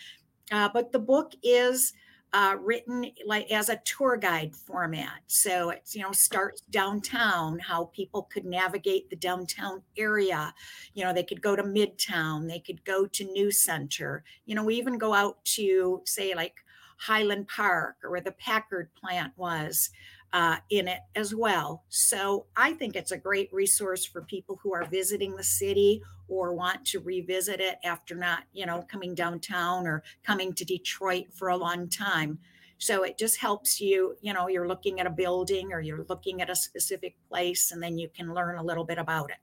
uh, 0.51 0.69
but 0.73 0.93
the 0.93 0.99
book 0.99 1.33
is 1.43 1.93
uh, 2.33 2.57
written 2.61 3.11
like 3.27 3.51
as 3.51 3.69
a 3.69 3.81
tour 3.85 4.17
guide 4.17 4.55
format. 4.55 5.21
So 5.27 5.71
it's, 5.71 5.95
you 5.95 6.03
know, 6.03 6.13
starts 6.13 6.63
downtown, 6.71 7.59
how 7.59 7.87
people 7.87 8.25
could 8.25 8.45
navigate 8.45 9.09
the 9.09 9.17
downtown 9.17 9.83
area. 9.97 10.53
You 10.95 11.05
know, 11.05 11.13
they 11.13 11.23
could 11.23 11.41
go 11.41 11.57
to 11.57 11.63
Midtown, 11.63 12.47
they 12.47 12.61
could 12.61 12.85
go 12.85 13.07
to 13.07 13.25
New 13.25 13.51
Center. 13.51 14.25
You 14.45 14.55
know, 14.55 14.65
we 14.65 14.77
even 14.77 14.99
go 14.99 15.15
out 15.15 15.43
to, 15.57 16.03
say, 16.05 16.35
like 16.35 16.57
Highland 16.99 17.49
Park 17.49 17.97
or 18.03 18.11
where 18.11 18.21
the 18.21 18.33
Packard 18.33 18.91
plant 18.95 19.33
was 19.37 19.91
uh, 20.33 20.57
in 20.71 20.89
it 20.89 21.01
as 21.15 21.35
well. 21.35 21.85
So 21.89 22.47
I 22.57 22.73
think 22.73 22.97
it's 22.97 23.13
a 23.13 23.19
great 23.19 23.53
resource 23.53 24.05
for 24.05 24.23
people 24.23 24.59
who 24.63 24.75
are 24.75 24.85
visiting 24.85 25.37
the 25.37 25.45
city 25.45 26.03
or 26.29 26.55
want 26.55 26.85
to 26.87 27.01
revisit 27.01 27.61
it 27.61 27.79
after 27.85 28.15
not, 28.15 28.45
you 28.53 28.67
know, 28.67 28.85
coming 28.91 29.15
downtown 29.15 29.87
or 29.87 30.03
coming 30.23 30.53
to 30.55 30.65
Detroit 30.65 31.27
for 31.33 31.49
a 31.49 31.57
long 31.57 31.89
time. 31.89 32.39
So 32.77 33.03
it 33.03 33.19
just 33.19 33.39
helps 33.39 33.81
you, 33.81 34.17
you 34.21 34.33
know, 34.33 34.49
you're 34.49 34.69
looking 34.69 35.01
at 35.01 35.07
a 35.07 35.11
building 35.11 35.73
or 35.73 35.81
you're 35.81 36.05
looking 36.09 36.43
at 36.43 36.51
a 36.51 36.55
specific 36.55 37.17
place 37.29 37.73
and 37.73 37.83
then 37.83 37.99
you 37.99 38.09
can 38.09 38.35
learn 38.35 38.59
a 38.59 38.63
little 38.63 38.85
bit 38.85 38.99
about 38.99 39.31
it. 39.31 39.39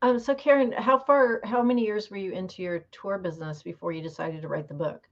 Um, 0.00 0.18
so 0.18 0.34
Karen, 0.34 0.72
how 0.72 0.98
far, 0.98 1.40
how 1.44 1.62
many 1.62 1.84
years 1.84 2.08
were 2.08 2.16
you 2.16 2.32
into 2.32 2.62
your 2.62 2.86
tour 2.92 3.18
business 3.18 3.62
before 3.62 3.92
you 3.92 4.00
decided 4.00 4.42
to 4.42 4.48
write 4.48 4.68
the 4.68 4.74
book? 4.74 5.08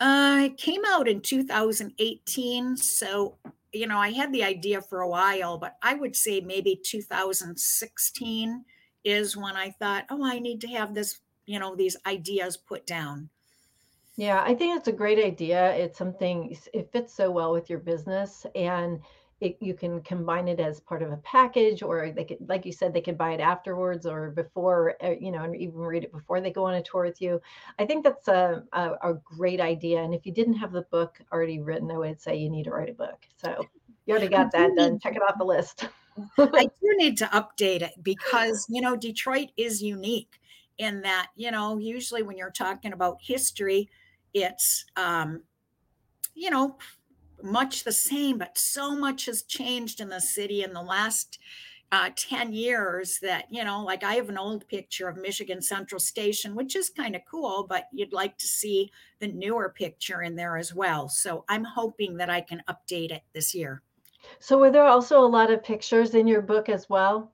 Uh, 0.00 0.44
it 0.46 0.56
came 0.56 0.82
out 0.86 1.06
in 1.06 1.20
2018. 1.20 2.76
So, 2.78 3.36
you 3.72 3.86
know, 3.86 3.98
I 3.98 4.10
had 4.12 4.32
the 4.32 4.42
idea 4.42 4.80
for 4.80 5.00
a 5.00 5.08
while, 5.08 5.58
but 5.58 5.76
I 5.82 5.94
would 5.94 6.16
say 6.16 6.40
maybe 6.40 6.80
2016 6.82 8.64
is 9.04 9.36
when 9.36 9.56
I 9.56 9.70
thought, 9.70 10.06
oh, 10.10 10.24
I 10.24 10.38
need 10.38 10.62
to 10.62 10.68
have 10.68 10.94
this, 10.94 11.20
you 11.44 11.58
know, 11.58 11.76
these 11.76 11.96
ideas 12.06 12.56
put 12.56 12.86
down. 12.86 13.28
Yeah, 14.16 14.42
I 14.42 14.54
think 14.54 14.76
it's 14.76 14.88
a 14.88 14.92
great 14.92 15.18
idea. 15.18 15.72
It's 15.74 15.98
something, 15.98 16.56
it 16.74 16.92
fits 16.92 17.14
so 17.14 17.30
well 17.30 17.52
with 17.52 17.70
your 17.70 17.78
business 17.78 18.44
and 18.54 19.00
it, 19.40 19.56
you 19.60 19.74
can 19.74 20.02
combine 20.02 20.48
it 20.48 20.60
as 20.60 20.80
part 20.80 21.02
of 21.02 21.10
a 21.10 21.16
package 21.18 21.82
or 21.82 22.10
they 22.10 22.24
could, 22.24 22.38
like 22.48 22.66
you 22.66 22.72
said, 22.72 22.92
they 22.92 23.00
could 23.00 23.16
buy 23.16 23.32
it 23.32 23.40
afterwards 23.40 24.04
or 24.06 24.30
before, 24.30 24.96
uh, 25.02 25.14
you 25.18 25.30
know, 25.30 25.42
and 25.44 25.56
even 25.56 25.78
read 25.78 26.04
it 26.04 26.12
before 26.12 26.40
they 26.40 26.50
go 26.50 26.64
on 26.64 26.74
a 26.74 26.82
tour 26.82 27.04
with 27.04 27.22
you. 27.22 27.40
I 27.78 27.86
think 27.86 28.04
that's 28.04 28.28
a, 28.28 28.62
a, 28.72 28.90
a 29.02 29.14
great 29.24 29.60
idea. 29.60 30.02
And 30.02 30.14
if 30.14 30.26
you 30.26 30.32
didn't 30.32 30.54
have 30.54 30.72
the 30.72 30.82
book 30.82 31.18
already 31.32 31.60
written, 31.60 31.90
I 31.90 31.96
would 31.96 32.20
say 32.20 32.36
you 32.36 32.50
need 32.50 32.64
to 32.64 32.70
write 32.70 32.90
a 32.90 32.94
book. 32.94 33.26
So 33.36 33.66
you 34.06 34.12
already 34.12 34.28
got 34.28 34.52
that 34.52 34.76
done. 34.76 34.98
Check 34.98 35.16
it 35.16 35.22
off 35.22 35.38
the 35.38 35.44
list. 35.44 35.88
I 36.38 36.46
do 36.82 36.96
need 36.96 37.16
to 37.18 37.26
update 37.26 37.82
it 37.82 37.92
because, 38.02 38.66
you 38.68 38.82
know, 38.82 38.94
Detroit 38.94 39.48
is 39.56 39.82
unique 39.82 40.40
in 40.76 41.00
that, 41.02 41.28
you 41.34 41.50
know, 41.50 41.78
usually 41.78 42.22
when 42.22 42.36
you're 42.36 42.50
talking 42.50 42.92
about 42.92 43.18
history, 43.20 43.88
it's 44.34 44.84
um, 44.96 45.42
you 46.34 46.50
know 46.50 46.76
much 47.42 47.84
the 47.84 47.92
same 47.92 48.38
but 48.38 48.56
so 48.56 48.94
much 48.94 49.26
has 49.26 49.42
changed 49.42 50.00
in 50.00 50.08
the 50.08 50.20
city 50.20 50.62
in 50.62 50.72
the 50.72 50.82
last 50.82 51.38
uh, 51.92 52.10
10 52.14 52.52
years 52.52 53.18
that 53.20 53.46
you 53.50 53.64
know 53.64 53.84
like 53.84 54.04
i 54.04 54.14
have 54.14 54.28
an 54.28 54.38
old 54.38 54.66
picture 54.68 55.08
of 55.08 55.16
michigan 55.16 55.60
central 55.60 55.98
station 55.98 56.54
which 56.54 56.76
is 56.76 56.88
kind 56.88 57.16
of 57.16 57.22
cool 57.28 57.66
but 57.68 57.88
you'd 57.92 58.12
like 58.12 58.38
to 58.38 58.46
see 58.46 58.90
the 59.20 59.28
newer 59.28 59.68
picture 59.68 60.22
in 60.22 60.34
there 60.34 60.56
as 60.56 60.74
well. 60.74 61.08
So 61.08 61.44
i'm 61.48 61.64
hoping 61.64 62.16
that 62.16 62.30
i 62.30 62.40
can 62.40 62.62
update 62.68 63.12
it 63.12 63.22
this 63.32 63.54
year. 63.54 63.82
So 64.38 64.58
were 64.58 64.70
there 64.70 64.84
also 64.84 65.20
a 65.20 65.26
lot 65.26 65.50
of 65.50 65.62
pictures 65.62 66.14
in 66.14 66.26
your 66.26 66.42
book 66.42 66.68
as 66.68 66.88
well? 66.88 67.32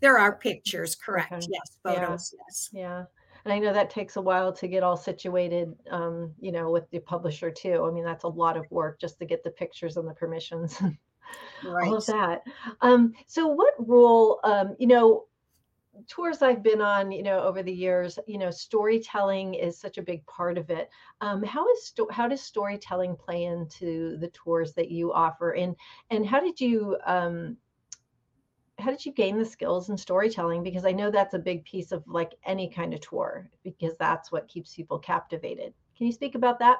There 0.00 0.18
are 0.18 0.36
pictures 0.36 0.94
correct. 0.94 1.32
Okay. 1.32 1.46
yes 1.50 1.78
photos 1.82 2.34
yeah. 2.34 2.42
yes. 2.48 2.70
Yeah 2.72 3.04
and 3.46 3.52
I 3.52 3.60
know 3.60 3.72
that 3.72 3.90
takes 3.90 4.16
a 4.16 4.20
while 4.20 4.52
to 4.54 4.66
get 4.66 4.82
all 4.82 4.96
situated, 4.96 5.72
um, 5.92 6.32
you 6.40 6.50
know, 6.50 6.68
with 6.68 6.90
the 6.90 6.98
publisher 6.98 7.48
too. 7.48 7.86
I 7.88 7.92
mean, 7.92 8.02
that's 8.02 8.24
a 8.24 8.28
lot 8.28 8.56
of 8.56 8.68
work 8.72 8.98
just 9.00 9.20
to 9.20 9.24
get 9.24 9.44
the 9.44 9.50
pictures 9.50 9.96
and 9.96 10.08
the 10.08 10.14
permissions 10.14 10.76
and 10.80 10.98
right. 11.64 11.86
all 11.86 11.94
of 11.98 12.06
that. 12.06 12.42
Um, 12.80 13.12
so 13.28 13.46
what 13.46 13.74
role, 13.78 14.40
um, 14.42 14.74
you 14.80 14.88
know, 14.88 15.26
tours 16.08 16.42
I've 16.42 16.64
been 16.64 16.80
on, 16.80 17.12
you 17.12 17.22
know, 17.22 17.38
over 17.38 17.62
the 17.62 17.72
years, 17.72 18.18
you 18.26 18.36
know, 18.36 18.50
storytelling 18.50 19.54
is 19.54 19.78
such 19.78 19.96
a 19.96 20.02
big 20.02 20.26
part 20.26 20.58
of 20.58 20.68
it. 20.68 20.90
Um, 21.20 21.44
how 21.44 21.70
is 21.70 21.86
sto- 21.86 22.10
how 22.10 22.26
does 22.26 22.42
storytelling 22.42 23.14
play 23.14 23.44
into 23.44 24.16
the 24.18 24.28
tours 24.30 24.72
that 24.74 24.90
you 24.90 25.12
offer, 25.12 25.52
and 25.52 25.76
and 26.10 26.26
how 26.26 26.40
did 26.40 26.60
you 26.60 26.96
um, 27.06 27.56
how 28.78 28.90
did 28.90 29.04
you 29.06 29.12
gain 29.12 29.38
the 29.38 29.44
skills 29.44 29.88
in 29.88 29.96
storytelling? 29.96 30.62
Because 30.62 30.84
i 30.84 30.92
know 30.92 31.10
that's 31.10 31.34
a 31.34 31.38
big 31.38 31.64
piece 31.64 31.92
of 31.92 32.02
like 32.06 32.34
any 32.44 32.68
kind 32.68 32.92
of 32.92 33.00
tour 33.00 33.48
because 33.64 33.96
that's 33.98 34.30
what 34.30 34.48
keeps 34.48 34.74
people 34.74 34.98
captivated. 34.98 35.72
Can 35.96 36.06
you 36.06 36.12
speak 36.12 36.34
about 36.34 36.58
that? 36.58 36.78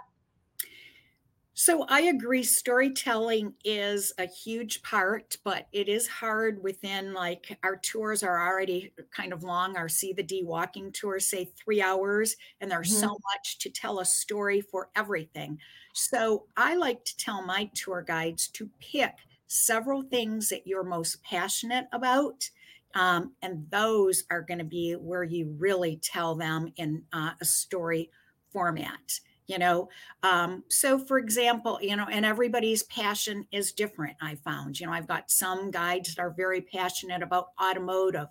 So 1.54 1.86
i 1.88 2.02
agree 2.02 2.42
storytelling 2.42 3.54
is 3.64 4.12
a 4.18 4.26
huge 4.26 4.82
part 4.82 5.38
but 5.42 5.68
it 5.72 5.88
is 5.88 6.06
hard 6.06 6.62
within 6.62 7.14
like 7.14 7.58
our 7.62 7.76
tours 7.76 8.22
are 8.22 8.46
already 8.46 8.92
kind 9.10 9.32
of 9.32 9.42
long. 9.42 9.74
Our 9.76 9.88
see 9.88 10.12
the 10.12 10.22
d 10.22 10.42
walking 10.44 10.92
tour 10.92 11.18
say 11.18 11.46
three 11.56 11.80
hours 11.80 12.36
and 12.60 12.70
there's 12.70 12.90
mm-hmm. 12.90 13.08
so 13.08 13.18
much 13.34 13.58
to 13.60 13.70
tell 13.70 14.00
a 14.00 14.04
story 14.04 14.60
for 14.60 14.90
everything. 14.94 15.58
So 15.94 16.44
i 16.58 16.74
like 16.76 17.02
to 17.06 17.16
tell 17.16 17.42
my 17.42 17.70
tour 17.72 18.02
guides 18.02 18.48
to 18.48 18.68
pick 18.80 19.14
several 19.46 20.02
things 20.02 20.48
that 20.48 20.66
you're 20.66 20.84
most 20.84 21.22
passionate 21.22 21.86
about. 21.92 22.48
Um, 22.94 23.32
and 23.42 23.66
those 23.70 24.24
are 24.30 24.42
going 24.42 24.58
to 24.58 24.64
be 24.64 24.92
where 24.94 25.24
you 25.24 25.54
really 25.58 25.98
tell 26.02 26.34
them 26.34 26.72
in 26.76 27.02
uh, 27.12 27.32
a 27.40 27.44
story 27.44 28.10
format 28.52 29.20
you 29.46 29.58
know 29.58 29.88
um, 30.22 30.62
so 30.68 30.98
for 30.98 31.18
example 31.18 31.78
you 31.80 31.96
know 31.96 32.06
and 32.10 32.24
everybody's 32.24 32.82
passion 32.84 33.46
is 33.52 33.72
different 33.72 34.16
i 34.20 34.34
found 34.34 34.78
you 34.78 34.86
know 34.86 34.92
i've 34.92 35.08
got 35.08 35.30
some 35.30 35.70
guides 35.70 36.14
that 36.14 36.22
are 36.22 36.30
very 36.30 36.60
passionate 36.60 37.22
about 37.22 37.48
automotive 37.62 38.28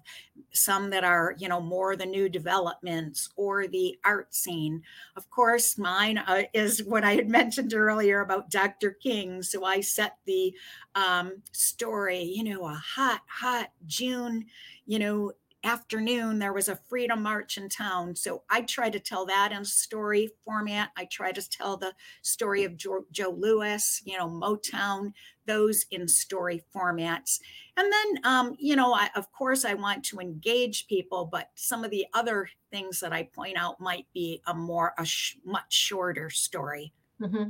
some 0.51 0.89
that 0.89 1.03
are 1.03 1.36
you 1.38 1.48
know 1.48 1.62
more 1.62 1.95
the 1.95 2.05
new 2.05 2.29
developments 2.29 3.29
or 3.36 3.67
the 3.67 3.98
art 4.03 4.34
scene. 4.34 4.81
Of 5.15 5.29
course 5.29 5.77
mine 5.77 6.17
uh, 6.17 6.43
is 6.53 6.84
what 6.84 7.03
i 7.03 7.13
had 7.15 7.29
mentioned 7.29 7.74
earlier 7.74 8.22
about 8.22 8.50
dr 8.50 8.91
king 9.01 9.41
so 9.41 9.63
i 9.63 9.81
set 9.81 10.17
the 10.25 10.53
um, 10.95 11.41
story 11.51 12.22
you 12.22 12.43
know 12.43 12.65
a 12.65 12.74
hot 12.74 13.22
hot 13.27 13.72
june 13.86 14.45
you 14.86 15.00
know 15.00 15.31
afternoon 15.65 16.39
there 16.39 16.53
was 16.53 16.67
a 16.67 16.79
freedom 16.88 17.24
march 17.24 17.57
in 17.57 17.67
town. 17.67 18.15
So 18.15 18.43
i 18.50 18.62
try 18.62 18.89
to 18.89 19.00
tell 19.00 19.25
that 19.25 19.51
in 19.51 19.65
story 19.65 20.29
format. 20.45 20.91
I 20.95 21.05
try 21.05 21.31
to 21.31 21.50
tell 21.50 21.75
the 21.75 21.93
story 22.22 22.63
of 22.63 22.77
joe, 22.77 23.05
joe 23.12 23.36
louis 23.36 24.01
you 24.05 24.17
know 24.17 24.29
motown 24.29 25.12
those 25.45 25.86
in 25.91 26.07
story 26.07 26.63
formats. 26.74 27.39
And 27.77 27.91
then 27.91 28.24
um, 28.24 28.55
you 28.60 28.75
know 28.75 28.93
I, 28.93 29.10
of 29.15 29.31
course 29.31 29.65
i 29.65 29.74
want 29.74 30.03
to 30.05 30.19
engage 30.19 30.88
people 30.88 31.25
but 31.31 31.50
some 31.55 31.84
of 31.84 31.91
the 31.91 32.05
other 32.13 32.48
things 32.72 33.00
that 33.00 33.12
i 33.12 33.24
point 33.24 33.57
out 33.57 33.79
might 33.79 34.05
be 34.13 34.41
a 34.48 34.53
more 34.53 34.93
a 34.98 35.05
sh- 35.05 35.38
much 35.43 35.74
shorter 35.74 36.29
story. 36.29 36.93
Mm-hmm. 37.22 37.50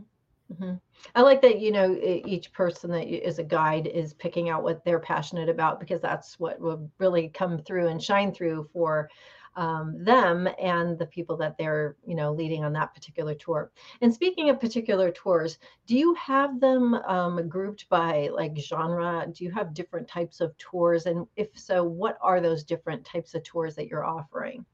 Mm-hmm. 0.53 0.73
I 1.15 1.21
like 1.21 1.41
that, 1.41 1.59
you 1.59 1.71
know, 1.71 1.97
each 2.01 2.53
person 2.53 2.91
that 2.91 3.07
is 3.07 3.39
a 3.39 3.43
guide 3.43 3.87
is 3.87 4.13
picking 4.13 4.49
out 4.49 4.63
what 4.63 4.85
they're 4.85 4.99
passionate 4.99 5.49
about 5.49 5.79
because 5.79 6.01
that's 6.01 6.39
what 6.39 6.59
will 6.59 6.89
really 6.99 7.29
come 7.29 7.57
through 7.57 7.87
and 7.87 8.01
shine 8.01 8.31
through 8.31 8.69
for 8.71 9.09
um, 9.55 10.03
them 10.03 10.47
and 10.61 10.99
the 10.99 11.05
people 11.05 11.37
that 11.37 11.57
they're, 11.57 11.95
you 12.05 12.15
know, 12.15 12.31
leading 12.33 12.63
on 12.63 12.73
that 12.73 12.93
particular 12.93 13.33
tour. 13.33 13.71
And 14.01 14.13
speaking 14.13 14.49
of 14.49 14.59
particular 14.59 15.11
tours, 15.11 15.57
do 15.87 15.97
you 15.97 16.13
have 16.15 16.59
them 16.59 16.93
um, 16.93 17.47
grouped 17.47 17.87
by 17.89 18.29
like 18.33 18.57
genre? 18.57 19.25
Do 19.31 19.43
you 19.45 19.51
have 19.51 19.73
different 19.73 20.07
types 20.07 20.41
of 20.41 20.55
tours? 20.57 21.05
And 21.05 21.25
if 21.37 21.47
so, 21.57 21.83
what 21.83 22.17
are 22.21 22.41
those 22.41 22.63
different 22.63 23.05
types 23.05 23.33
of 23.33 23.43
tours 23.43 23.75
that 23.75 23.87
you're 23.87 24.05
offering 24.05 24.65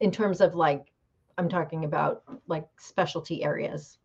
in 0.00 0.10
terms 0.10 0.40
of 0.40 0.54
like, 0.54 0.92
I'm 1.38 1.48
talking 1.48 1.84
about 1.84 2.24
like 2.46 2.66
specialty 2.78 3.44
areas? 3.44 3.98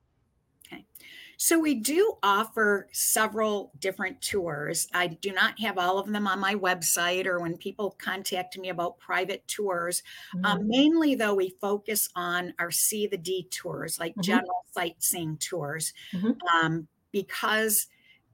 So 1.44 1.60
we 1.60 1.76
do 1.76 2.14
offer 2.24 2.88
several 2.94 3.74
different 3.80 4.22
tours. 4.22 4.88
I 4.94 5.08
do 5.08 5.34
not 5.34 5.60
have 5.60 5.78
all 5.78 6.00
of 6.00 6.10
them 6.10 6.26
on 6.26 6.40
my 6.40 6.56
website 6.56 7.26
or 7.26 7.42
when 7.42 7.58
people 7.58 7.98
contact 8.00 8.58
me 8.58 8.70
about 8.70 8.98
private 8.98 9.46
tours. 9.46 10.04
Um, 10.36 10.40
mm-hmm. 10.40 10.46
Um, 10.46 10.68
mainly, 10.70 11.16
though, 11.16 11.34
we 11.34 11.58
focus 11.60 12.08
on 12.16 12.54
our 12.60 12.72
See 12.72 13.08
the 13.08 13.18
D 13.18 13.50
tours, 13.52 14.00
like 14.00 14.14
mm-hmm. 14.14 14.22
general 14.22 14.64
sightseeing 14.72 15.36
tours, 15.36 15.92
mm-hmm. 16.14 16.32
um, 16.56 16.88
because, 17.12 17.88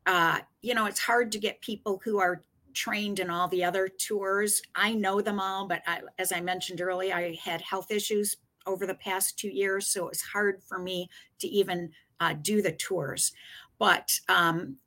uh, 0.06 0.42
you 0.62 0.76
know, 0.76 0.86
it's 0.86 1.00
hard 1.00 1.32
to 1.32 1.40
get 1.40 1.62
people 1.62 2.00
who 2.04 2.20
are 2.20 2.44
trained 2.76 3.20
in 3.20 3.32
all 3.32 3.48
the 3.48 3.64
other 3.64 3.88
tours. 3.88 4.62
I 4.76 4.94
know 4.94 5.20
them 5.20 5.40
all, 5.40 5.68
but 5.68 5.82
I, 5.88 6.02
as 6.20 6.32
I 6.32 6.42
mentioned 6.42 6.80
earlier, 6.80 7.16
I 7.16 7.40
had 7.44 7.62
health 7.62 7.90
issues 7.90 8.38
over 8.68 8.86
the 8.86 8.94
past 8.94 9.40
two 9.40 9.50
years, 9.50 9.88
so 9.88 10.06
it 10.06 10.10
was 10.10 10.22
hard 10.22 10.62
for 10.62 10.78
me 10.78 11.10
to 11.40 11.48
even 11.48 11.90
uh, 12.20 12.34
do 12.42 12.62
the 12.62 12.72
tours. 12.72 13.32
But 13.78 14.20
um, 14.28 14.78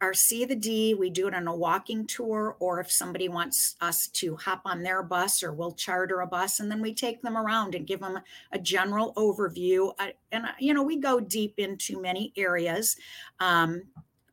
our 0.00 0.14
See 0.14 0.44
the 0.44 0.54
D, 0.54 0.94
we 0.94 1.10
do 1.10 1.26
it 1.26 1.34
on 1.34 1.48
a 1.48 1.54
walking 1.54 2.06
tour, 2.06 2.56
or 2.60 2.78
if 2.78 2.90
somebody 2.90 3.28
wants 3.28 3.74
us 3.80 4.06
to 4.08 4.36
hop 4.36 4.62
on 4.64 4.82
their 4.82 5.02
bus, 5.02 5.42
or 5.42 5.52
we'll 5.52 5.72
charter 5.72 6.20
a 6.20 6.26
bus, 6.26 6.60
and 6.60 6.70
then 6.70 6.80
we 6.80 6.94
take 6.94 7.20
them 7.20 7.36
around 7.36 7.74
and 7.74 7.86
give 7.86 8.00
them 8.00 8.20
a 8.52 8.58
general 8.58 9.12
overview. 9.14 9.92
And, 10.30 10.46
uh, 10.46 10.52
you 10.60 10.72
know, 10.72 10.84
we 10.84 10.96
go 10.98 11.18
deep 11.18 11.54
into 11.58 12.00
many 12.00 12.32
areas 12.36 12.96
um, 13.40 13.82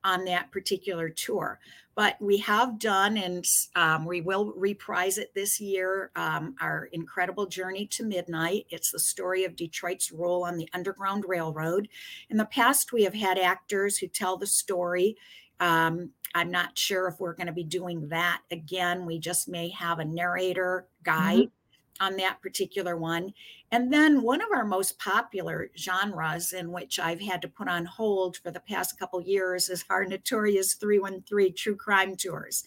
on 0.03 0.23
that 0.25 0.51
particular 0.51 1.09
tour 1.09 1.59
but 1.95 2.21
we 2.21 2.37
have 2.37 2.77
done 2.77 3.17
and 3.17 3.45
um, 3.75 4.05
we 4.05 4.21
will 4.21 4.53
reprise 4.57 5.17
it 5.17 5.33
this 5.33 5.59
year 5.59 6.11
um, 6.15 6.55
our 6.61 6.89
incredible 6.91 7.45
journey 7.45 7.87
to 7.87 8.03
midnight. 8.03 8.65
It's 8.69 8.91
the 8.91 8.99
story 8.99 9.45
of 9.45 9.55
detroit's 9.55 10.11
role 10.11 10.45
on 10.45 10.57
the 10.57 10.69
underground 10.73 11.23
railroad. 11.27 11.87
In 12.29 12.37
the 12.37 12.45
past 12.45 12.91
we 12.91 13.03
have 13.03 13.13
had 13.13 13.37
actors 13.37 13.97
who 13.97 14.07
tell 14.07 14.37
the 14.37 14.47
story. 14.47 15.17
Um, 15.61 16.09
i'm 16.33 16.51
not 16.51 16.77
sure 16.77 17.07
if 17.07 17.17
we're 17.17 17.33
going 17.33 17.47
to 17.47 17.53
be 17.53 17.63
doing 17.63 18.09
that 18.09 18.41
again. 18.51 19.05
We 19.05 19.19
just 19.19 19.47
may 19.47 19.69
have 19.69 19.99
a 19.99 20.05
narrator 20.05 20.87
guide 21.03 21.37
mm-hmm 21.37 21.64
on 21.99 22.17
that 22.17 22.41
particular 22.41 22.97
one. 22.97 23.33
And 23.71 23.91
then 23.91 24.21
one 24.21 24.41
of 24.41 24.49
our 24.53 24.65
most 24.65 24.99
popular 24.99 25.69
genres, 25.77 26.53
in 26.53 26.71
which 26.71 26.99
I've 26.99 27.21
had 27.21 27.41
to 27.41 27.47
put 27.47 27.67
on 27.67 27.85
hold 27.85 28.37
for 28.37 28.51
the 28.51 28.59
past 28.59 28.99
couple 28.99 29.21
years, 29.21 29.69
is 29.69 29.85
our 29.89 30.05
notorious 30.05 30.75
313 30.75 31.53
true 31.55 31.75
crime 31.75 32.15
tours. 32.15 32.63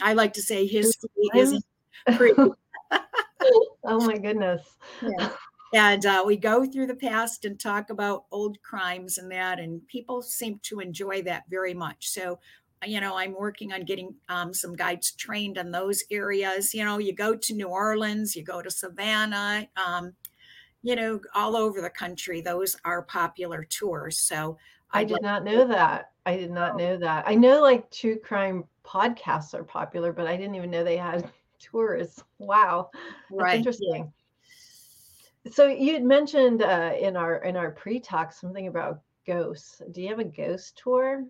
I 0.00 0.12
like 0.14 0.32
to 0.34 0.42
say 0.42 0.66
history 0.66 1.10
isn't 1.34 1.64
free. 2.16 2.34
oh 3.84 4.06
my 4.06 4.18
goodness. 4.18 4.62
Yeah. 5.00 5.30
and 5.74 6.04
uh, 6.04 6.22
we 6.26 6.36
go 6.36 6.66
through 6.66 6.86
the 6.86 6.94
past 6.94 7.44
and 7.44 7.58
talk 7.58 7.90
about 7.90 8.26
old 8.30 8.60
crimes 8.62 9.18
and 9.18 9.30
that, 9.32 9.58
and 9.58 9.86
people 9.88 10.22
seem 10.22 10.60
to 10.64 10.80
enjoy 10.80 11.22
that 11.22 11.44
very 11.48 11.74
much. 11.74 12.08
So, 12.08 12.38
you 12.86 13.00
know, 13.00 13.16
I'm 13.16 13.32
working 13.34 13.72
on 13.72 13.84
getting 13.84 14.16
um, 14.28 14.54
some 14.54 14.74
guides 14.74 15.12
trained 15.12 15.56
in 15.58 15.70
those 15.70 16.04
areas. 16.10 16.74
You 16.74 16.84
know, 16.84 16.98
you 16.98 17.14
go 17.14 17.36
to 17.36 17.54
New 17.54 17.68
Orleans, 17.68 18.36
you 18.36 18.42
go 18.44 18.62
to 18.62 18.70
Savannah, 18.70 19.68
um, 19.76 20.16
you 20.82 20.96
know, 20.96 21.20
all 21.34 21.56
over 21.56 21.80
the 21.80 21.90
country. 21.90 22.40
Those 22.40 22.76
are 22.84 23.02
popular 23.02 23.64
tours. 23.64 24.18
So 24.18 24.58
I 24.92 25.04
I'd 25.04 25.04
did 25.04 25.20
not 25.22 25.44
know 25.44 25.66
that. 25.66 26.12
I 26.26 26.36
did 26.36 26.50
not 26.50 26.76
know 26.76 26.96
that. 26.98 27.26
I 27.26 27.34
know 27.34 27.60
like 27.62 27.90
true 27.90 28.18
crime 28.18 28.68
podcasts 28.84 29.54
are 29.54 29.64
popular, 29.64 30.12
but 30.12 30.26
I 30.26 30.36
didn't 30.36 30.54
even 30.54 30.70
know 30.70 30.84
they 30.84 30.96
had 30.96 31.32
tours. 31.58 32.22
Wow, 32.38 32.90
that's 33.38 33.52
Right. 33.52 33.68
Yeah. 33.78 33.96
interesting. 33.96 34.12
So 35.50 35.66
you 35.68 35.92
had 35.94 36.04
mentioned 36.04 36.62
uh, 36.62 36.94
in 36.98 37.16
our 37.16 37.36
in 37.42 37.56
our 37.56 37.70
pre-talk 37.72 38.32
something 38.32 38.66
about 38.66 39.02
ghosts. 39.26 39.80
Do 39.90 40.02
you 40.02 40.08
have 40.08 40.18
a 40.18 40.24
ghost 40.24 40.78
tour? 40.78 41.26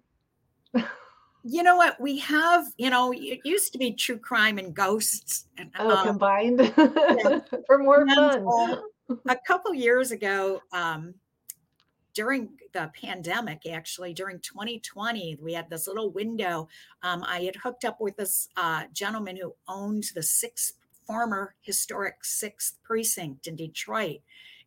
You 1.44 1.62
know 1.62 1.76
what? 1.76 2.00
We 2.00 2.18
have, 2.18 2.66
you 2.76 2.90
know, 2.90 3.12
it 3.12 3.40
used 3.44 3.72
to 3.72 3.78
be 3.78 3.92
true 3.92 4.18
crime 4.18 4.58
and 4.58 4.74
ghosts. 4.74 5.46
And, 5.58 5.70
Oh, 5.78 5.90
uh, 5.90 6.04
combined 6.04 6.60
yeah. 6.78 7.40
for 7.66 7.78
more 7.78 8.02
And 8.02 8.12
fun. 8.14 8.46
uh, 9.10 9.16
a 9.28 9.36
couple 9.46 9.74
years 9.74 10.10
ago, 10.12 10.60
um, 10.72 11.14
during 12.14 12.50
the 12.72 12.90
pandemic, 13.00 13.62
actually, 13.66 14.12
during 14.14 14.38
2020, 14.40 15.38
we 15.40 15.52
had 15.54 15.68
this 15.70 15.86
little 15.88 16.10
window. 16.10 16.68
Um, 17.02 17.24
I 17.26 17.40
had 17.40 17.56
hooked 17.56 17.84
up 17.84 18.00
with 18.00 18.16
this 18.16 18.48
uh, 18.56 18.84
gentleman 18.92 19.36
who 19.36 19.54
owned 19.66 20.04
the 20.14 20.22
sixth 20.22 20.74
former 21.06 21.54
historic 21.62 22.24
sixth 22.24 22.78
precinct 22.84 23.46
in 23.46 23.56
Detroit. 23.56 24.20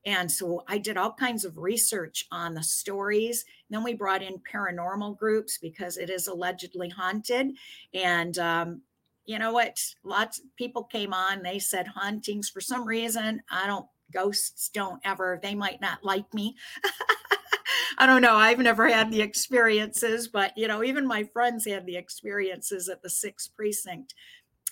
And 0.06 0.32
so 0.32 0.64
I 0.68 0.78
did 0.78 0.98
all 0.98 1.12
kinds 1.12 1.46
of 1.46 1.58
research 1.58 2.28
on 2.32 2.54
the 2.54 2.64
stories. 2.64 3.46
then 3.70 3.84
we 3.84 3.96
brought 3.96 4.22
in 4.22 4.40
paranormal 4.52 5.18
groups 5.18 5.58
because 5.58 5.98
it 5.98 6.10
is 6.10 6.28
allegedly 6.28 6.90
haunted. 6.90 7.54
And 7.94 8.38
um, 8.38 8.82
you 9.26 9.40
know 9.40 9.52
what? 9.52 9.80
Lots 10.04 10.40
of 10.40 10.46
people 10.58 10.84
came 10.84 11.14
on. 11.14 11.42
They 11.42 11.58
said 11.58 11.88
hauntings 11.88 12.50
for 12.50 12.62
some 12.62 12.86
reason. 12.86 13.42
I 13.50 13.66
don't, 13.66 13.88
ghosts 14.14 14.70
don't 14.70 15.02
ever, 15.04 15.40
they 15.42 15.56
might 15.56 15.82
not 15.82 16.04
like 16.04 16.32
me. 16.34 16.56
I 17.98 18.06
don't 18.06 18.22
know. 18.22 18.36
I've 18.36 18.60
never 18.60 18.88
had 18.88 19.12
the 19.12 19.22
experiences, 19.22 20.28
but 20.28 20.56
you 20.56 20.68
know, 20.68 20.84
even 20.84 21.08
my 21.08 21.24
friends 21.24 21.66
had 21.66 21.86
the 21.86 21.96
experiences 21.96 22.90
at 22.90 23.02
the 23.02 23.10
sixth 23.10 23.56
precinct. 23.56 24.14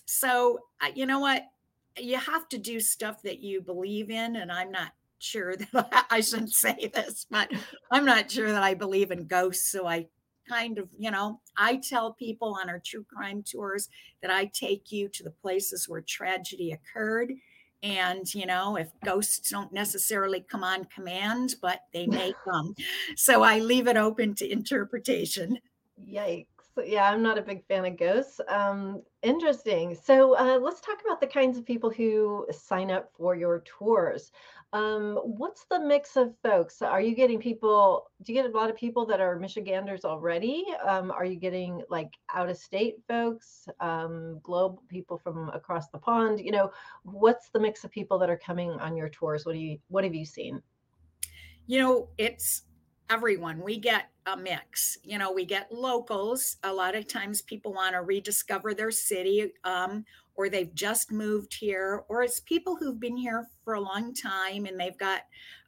So, 0.05 0.59
you 0.93 1.05
know 1.05 1.19
what? 1.19 1.45
You 1.97 2.17
have 2.17 2.49
to 2.49 2.57
do 2.57 2.79
stuff 2.79 3.21
that 3.23 3.39
you 3.39 3.61
believe 3.61 4.09
in. 4.09 4.35
And 4.35 4.51
I'm 4.51 4.71
not 4.71 4.91
sure 5.23 5.55
that 5.73 6.05
I 6.09 6.21
shouldn't 6.21 6.53
say 6.53 6.91
this, 6.93 7.25
but 7.29 7.51
I'm 7.91 8.05
not 8.05 8.29
sure 8.31 8.51
that 8.51 8.63
I 8.63 8.73
believe 8.73 9.11
in 9.11 9.27
ghosts. 9.27 9.71
So 9.71 9.87
I 9.87 10.07
kind 10.47 10.77
of, 10.77 10.89
you 10.97 11.11
know, 11.11 11.39
I 11.57 11.77
tell 11.77 12.13
people 12.13 12.57
on 12.61 12.69
our 12.69 12.81
true 12.83 13.05
crime 13.05 13.43
tours 13.43 13.89
that 14.21 14.31
I 14.31 14.45
take 14.45 14.91
you 14.91 15.07
to 15.09 15.23
the 15.23 15.31
places 15.31 15.87
where 15.87 16.01
tragedy 16.01 16.71
occurred. 16.71 17.33
And, 17.81 18.33
you 18.33 18.45
know, 18.45 18.77
if 18.77 18.89
ghosts 19.03 19.49
don't 19.49 19.73
necessarily 19.73 20.41
come 20.41 20.63
on 20.63 20.85
command, 20.85 21.55
but 21.61 21.81
they 21.93 22.07
may 22.07 22.33
come. 22.43 22.75
So 23.15 23.43
I 23.43 23.59
leave 23.59 23.87
it 23.87 23.97
open 23.97 24.35
to 24.35 24.49
interpretation. 24.49 25.59
Yikes. 26.01 26.47
Yeah, 26.83 27.09
I'm 27.11 27.21
not 27.21 27.37
a 27.37 27.41
big 27.43 27.65
fan 27.67 27.85
of 27.85 27.97
ghosts. 27.97 28.41
Um, 28.47 29.03
interesting. 29.21 29.95
So 29.95 30.35
uh, 30.37 30.57
let's 30.57 30.81
talk 30.81 30.99
about 31.05 31.21
the 31.21 31.27
kinds 31.27 31.57
of 31.57 31.65
people 31.65 31.91
who 31.91 32.47
sign 32.51 32.89
up 32.89 33.11
for 33.15 33.35
your 33.35 33.63
tours. 33.65 34.31
Um, 34.73 35.17
what's 35.17 35.65
the 35.65 35.79
mix 35.79 36.17
of 36.17 36.33
folks? 36.41 36.81
Are 36.81 36.99
you 36.99 37.13
getting 37.13 37.39
people, 37.39 38.09
do 38.23 38.33
you 38.33 38.41
get 38.41 38.51
a 38.51 38.57
lot 38.57 38.71
of 38.71 38.75
people 38.75 39.05
that 39.05 39.21
are 39.21 39.37
Michiganders 39.37 40.03
already? 40.03 40.65
Um, 40.83 41.11
are 41.11 41.25
you 41.25 41.35
getting 41.35 41.83
like 41.89 42.09
out 42.33 42.49
of 42.49 42.57
state 42.57 42.95
folks, 43.07 43.67
um, 43.79 44.39
global 44.41 44.81
people 44.87 45.19
from 45.19 45.49
across 45.49 45.89
the 45.89 45.99
pond? 45.99 46.39
You 46.39 46.51
know, 46.51 46.71
what's 47.03 47.49
the 47.49 47.59
mix 47.59 47.83
of 47.83 47.91
people 47.91 48.17
that 48.17 48.31
are 48.31 48.37
coming 48.37 48.71
on 48.71 48.97
your 48.97 49.09
tours? 49.09 49.45
What 49.45 49.53
do 49.53 49.59
you, 49.59 49.77
what 49.89 50.03
have 50.05 50.15
you 50.15 50.25
seen? 50.25 50.59
You 51.67 51.79
know, 51.79 52.09
it's 52.17 52.63
everyone. 53.09 53.61
We 53.61 53.77
get 53.77 54.09
a 54.25 54.37
mix. 54.37 54.97
You 55.03 55.17
know, 55.17 55.31
we 55.31 55.45
get 55.45 55.71
locals. 55.71 56.57
A 56.63 56.73
lot 56.73 56.95
of 56.95 57.07
times 57.07 57.41
people 57.41 57.73
want 57.73 57.93
to 57.93 58.01
rediscover 58.01 58.73
their 58.73 58.91
city, 58.91 59.53
um, 59.63 60.05
or 60.35 60.49
they've 60.49 60.73
just 60.73 61.11
moved 61.11 61.53
here, 61.53 62.03
or 62.07 62.23
it's 62.23 62.39
people 62.39 62.75
who've 62.75 62.99
been 62.99 63.17
here 63.17 63.47
for 63.63 63.75
a 63.75 63.81
long 63.81 64.13
time 64.13 64.65
and 64.65 64.79
they've 64.79 64.97
got 64.97 65.21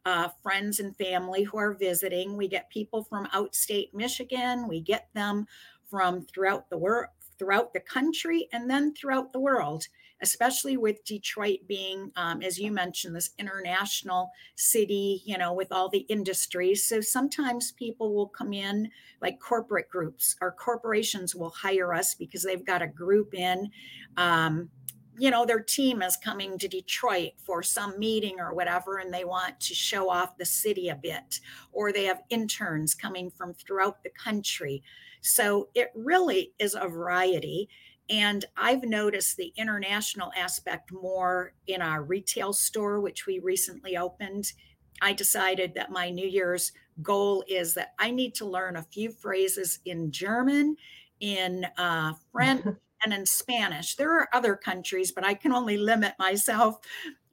uh, 0.05 0.29
friends 0.41 0.79
and 0.79 0.95
family 0.97 1.43
who 1.43 1.57
are 1.57 1.73
visiting. 1.73 2.37
We 2.37 2.47
get 2.47 2.69
people 2.69 3.03
from 3.03 3.27
outstate 3.27 3.93
Michigan. 3.93 4.67
We 4.67 4.81
get 4.81 5.09
them 5.13 5.45
from 5.89 6.21
throughout 6.23 6.69
the 6.69 6.77
world, 6.77 7.09
throughout 7.37 7.73
the 7.73 7.79
country, 7.79 8.47
and 8.53 8.69
then 8.69 8.93
throughout 8.93 9.33
the 9.33 9.39
world 9.39 9.87
especially 10.21 10.77
with 10.77 11.03
Detroit 11.03 11.59
being, 11.67 12.11
um, 12.15 12.41
as 12.41 12.57
you 12.57 12.71
mentioned, 12.71 13.15
this 13.15 13.31
international 13.37 14.31
city, 14.55 15.21
you 15.25 15.37
know, 15.37 15.53
with 15.53 15.71
all 15.71 15.89
the 15.89 16.05
industries. 16.09 16.87
So 16.87 17.01
sometimes 17.01 17.73
people 17.73 18.13
will 18.13 18.27
come 18.27 18.53
in, 18.53 18.89
like 19.21 19.39
corporate 19.39 19.89
groups 19.89 20.35
or 20.41 20.51
corporations 20.51 21.35
will 21.35 21.49
hire 21.49 21.93
us 21.93 22.15
because 22.15 22.43
they've 22.43 22.65
got 22.65 22.81
a 22.81 22.87
group 22.87 23.33
in. 23.33 23.69
Um, 24.17 24.69
you 25.17 25.31
know, 25.31 25.45
their 25.45 25.61
team 25.61 26.01
is 26.01 26.17
coming 26.17 26.57
to 26.57 26.67
Detroit 26.67 27.31
for 27.37 27.63
some 27.63 27.97
meeting 27.97 28.39
or 28.39 28.53
whatever, 28.53 28.97
and 28.97 29.13
they 29.13 29.23
want 29.23 29.59
to 29.61 29.73
show 29.73 30.09
off 30.09 30.37
the 30.37 30.45
city 30.45 30.89
a 30.89 30.95
bit, 30.95 31.39
or 31.71 31.91
they 31.91 32.03
have 32.03 32.21
interns 32.29 32.93
coming 32.93 33.29
from 33.29 33.53
throughout 33.53 34.03
the 34.03 34.09
country. 34.09 34.83
So 35.21 35.69
it 35.73 35.91
really 35.95 36.51
is 36.59 36.75
a 36.75 36.87
variety. 36.87 37.69
And 38.09 38.45
I've 38.55 38.83
noticed 38.83 39.37
the 39.37 39.51
international 39.57 40.31
aspect 40.35 40.91
more 40.91 41.53
in 41.65 41.81
our 41.81 42.03
retail 42.03 42.53
store, 42.53 43.01
which 43.01 43.25
we 43.25 43.39
recently 43.39 43.97
opened. 43.97 44.53
I 45.01 45.13
decided 45.13 45.73
that 45.73 45.91
my 45.91 46.09
New 46.09 46.27
Year's 46.27 46.71
goal 47.01 47.43
is 47.47 47.73
that 47.73 47.93
I 47.99 48.11
need 48.11 48.35
to 48.35 48.45
learn 48.45 48.75
a 48.75 48.83
few 48.83 49.11
phrases 49.11 49.79
in 49.85 50.11
German, 50.11 50.77
in 51.19 51.65
uh, 51.77 52.13
French, 52.31 52.61
and 53.03 53.13
in 53.13 53.25
Spanish. 53.25 53.95
There 53.95 54.11
are 54.19 54.29
other 54.33 54.55
countries, 54.55 55.11
but 55.11 55.23
I 55.25 55.33
can 55.33 55.51
only 55.51 55.77
limit 55.77 56.15
myself 56.17 56.79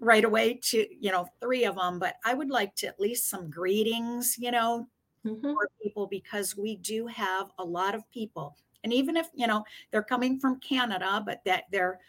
right 0.01 0.25
away 0.25 0.55
to, 0.55 0.87
you 0.99 1.11
know, 1.13 1.29
three 1.41 1.65
of 1.65 1.77
them. 1.77 1.99
But 1.99 2.17
I 2.25 2.35
would 2.35 2.51
like 2.51 2.75
to 2.77 2.89
at 2.89 2.99
least 3.01 3.29
some 3.29 3.49
greetings, 3.51 4.37
you 4.39 4.51
know, 4.51 4.89
Mhm. 5.25 5.55
for 5.55 5.69
people 5.83 6.07
because 6.07 6.57
we 6.57 6.77
do 6.77 7.07
have 7.07 7.51
a 7.59 7.65
lot 7.65 7.95
of 7.95 8.09
people 8.11 8.57
and 8.85 8.92
even 8.92 9.16
if, 9.16 9.29
you 9.35 9.47
know, 9.47 9.64
they're 9.90 10.03
coming 10.03 10.38
from 10.38 10.61
Canada, 10.61 11.23
but 11.25 11.42
that 11.45 11.64
they're 11.71 12.01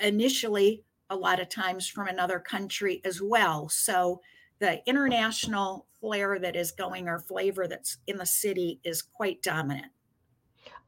initially 0.00 0.82
a 1.10 1.16
lot 1.16 1.40
of 1.40 1.48
times 1.48 1.86
from 1.86 2.08
another 2.08 2.38
country 2.38 3.00
as 3.04 3.20
well. 3.20 3.68
So 3.68 4.20
the 4.58 4.80
international 4.88 5.86
flair 6.00 6.38
that 6.38 6.56
is 6.56 6.72
going 6.72 7.08
or 7.08 7.18
flavor 7.18 7.66
that's 7.66 7.98
in 8.06 8.16
the 8.16 8.26
city 8.26 8.80
is 8.84 9.02
quite 9.02 9.42
dominant. 9.42 9.92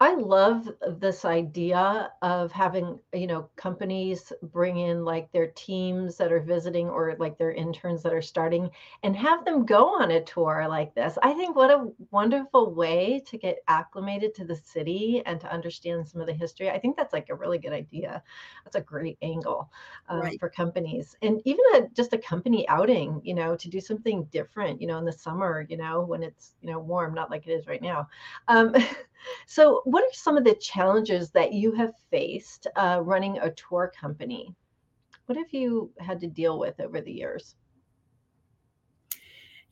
I 0.00 0.14
love 0.16 0.68
this 0.98 1.24
idea 1.24 2.12
of 2.20 2.50
having, 2.52 2.98
you 3.12 3.26
know, 3.26 3.48
companies 3.56 4.32
bring 4.42 4.76
in 4.76 5.04
like 5.04 5.30
their 5.30 5.52
teams 5.52 6.16
that 6.16 6.32
are 6.32 6.40
visiting 6.40 6.88
or 6.90 7.14
like 7.18 7.38
their 7.38 7.52
interns 7.52 8.02
that 8.02 8.12
are 8.12 8.20
starting 8.20 8.70
and 9.04 9.16
have 9.16 9.44
them 9.44 9.64
go 9.64 10.00
on 10.00 10.10
a 10.10 10.22
tour 10.24 10.66
like 10.68 10.94
this. 10.94 11.16
I 11.22 11.32
think 11.34 11.54
what 11.56 11.70
a 11.70 11.90
wonderful 12.10 12.74
way 12.74 13.20
to 13.26 13.38
get 13.38 13.60
acclimated 13.68 14.34
to 14.34 14.44
the 14.44 14.56
city 14.56 15.22
and 15.26 15.40
to 15.40 15.50
understand 15.52 16.08
some 16.08 16.20
of 16.20 16.26
the 16.26 16.34
history. 16.34 16.68
I 16.70 16.78
think 16.78 16.96
that's 16.96 17.12
like 17.12 17.28
a 17.30 17.34
really 17.36 17.58
good 17.58 17.72
idea. 17.72 18.22
That's 18.64 18.76
a 18.76 18.80
great 18.82 19.16
angle 19.22 19.70
um, 20.08 20.28
Right. 20.28 20.40
for 20.40 20.50
companies 20.50 21.16
and 21.22 21.40
even 21.44 21.64
a, 21.76 21.88
just 21.94 22.12
a 22.12 22.18
company 22.18 22.68
outing, 22.68 23.20
you 23.24 23.34
know, 23.34 23.56
to 23.56 23.68
do 23.68 23.80
something 23.80 24.24
different, 24.24 24.80
you 24.80 24.86
know, 24.88 24.98
in 24.98 25.04
the 25.04 25.12
summer, 25.12 25.64
you 25.68 25.76
know, 25.76 26.02
when 26.02 26.22
it's, 26.22 26.56
you 26.60 26.70
know, 26.70 26.80
warm, 26.80 27.14
not 27.14 27.30
like 27.30 27.46
it 27.46 27.52
is 27.52 27.66
right 27.66 27.82
now. 27.82 28.08
Um, 28.48 28.74
So, 29.46 29.82
what 29.84 30.04
are 30.04 30.12
some 30.12 30.36
of 30.36 30.44
the 30.44 30.54
challenges 30.56 31.30
that 31.32 31.52
you 31.52 31.72
have 31.72 31.94
faced 32.10 32.66
uh, 32.76 33.00
running 33.04 33.38
a 33.38 33.52
tour 33.54 33.92
company? 33.98 34.54
What 35.26 35.38
have 35.38 35.52
you 35.52 35.94
had 36.00 36.20
to 36.20 36.28
deal 36.28 36.58
with 36.58 36.80
over 36.80 37.00
the 37.00 37.12
years? 37.12 37.56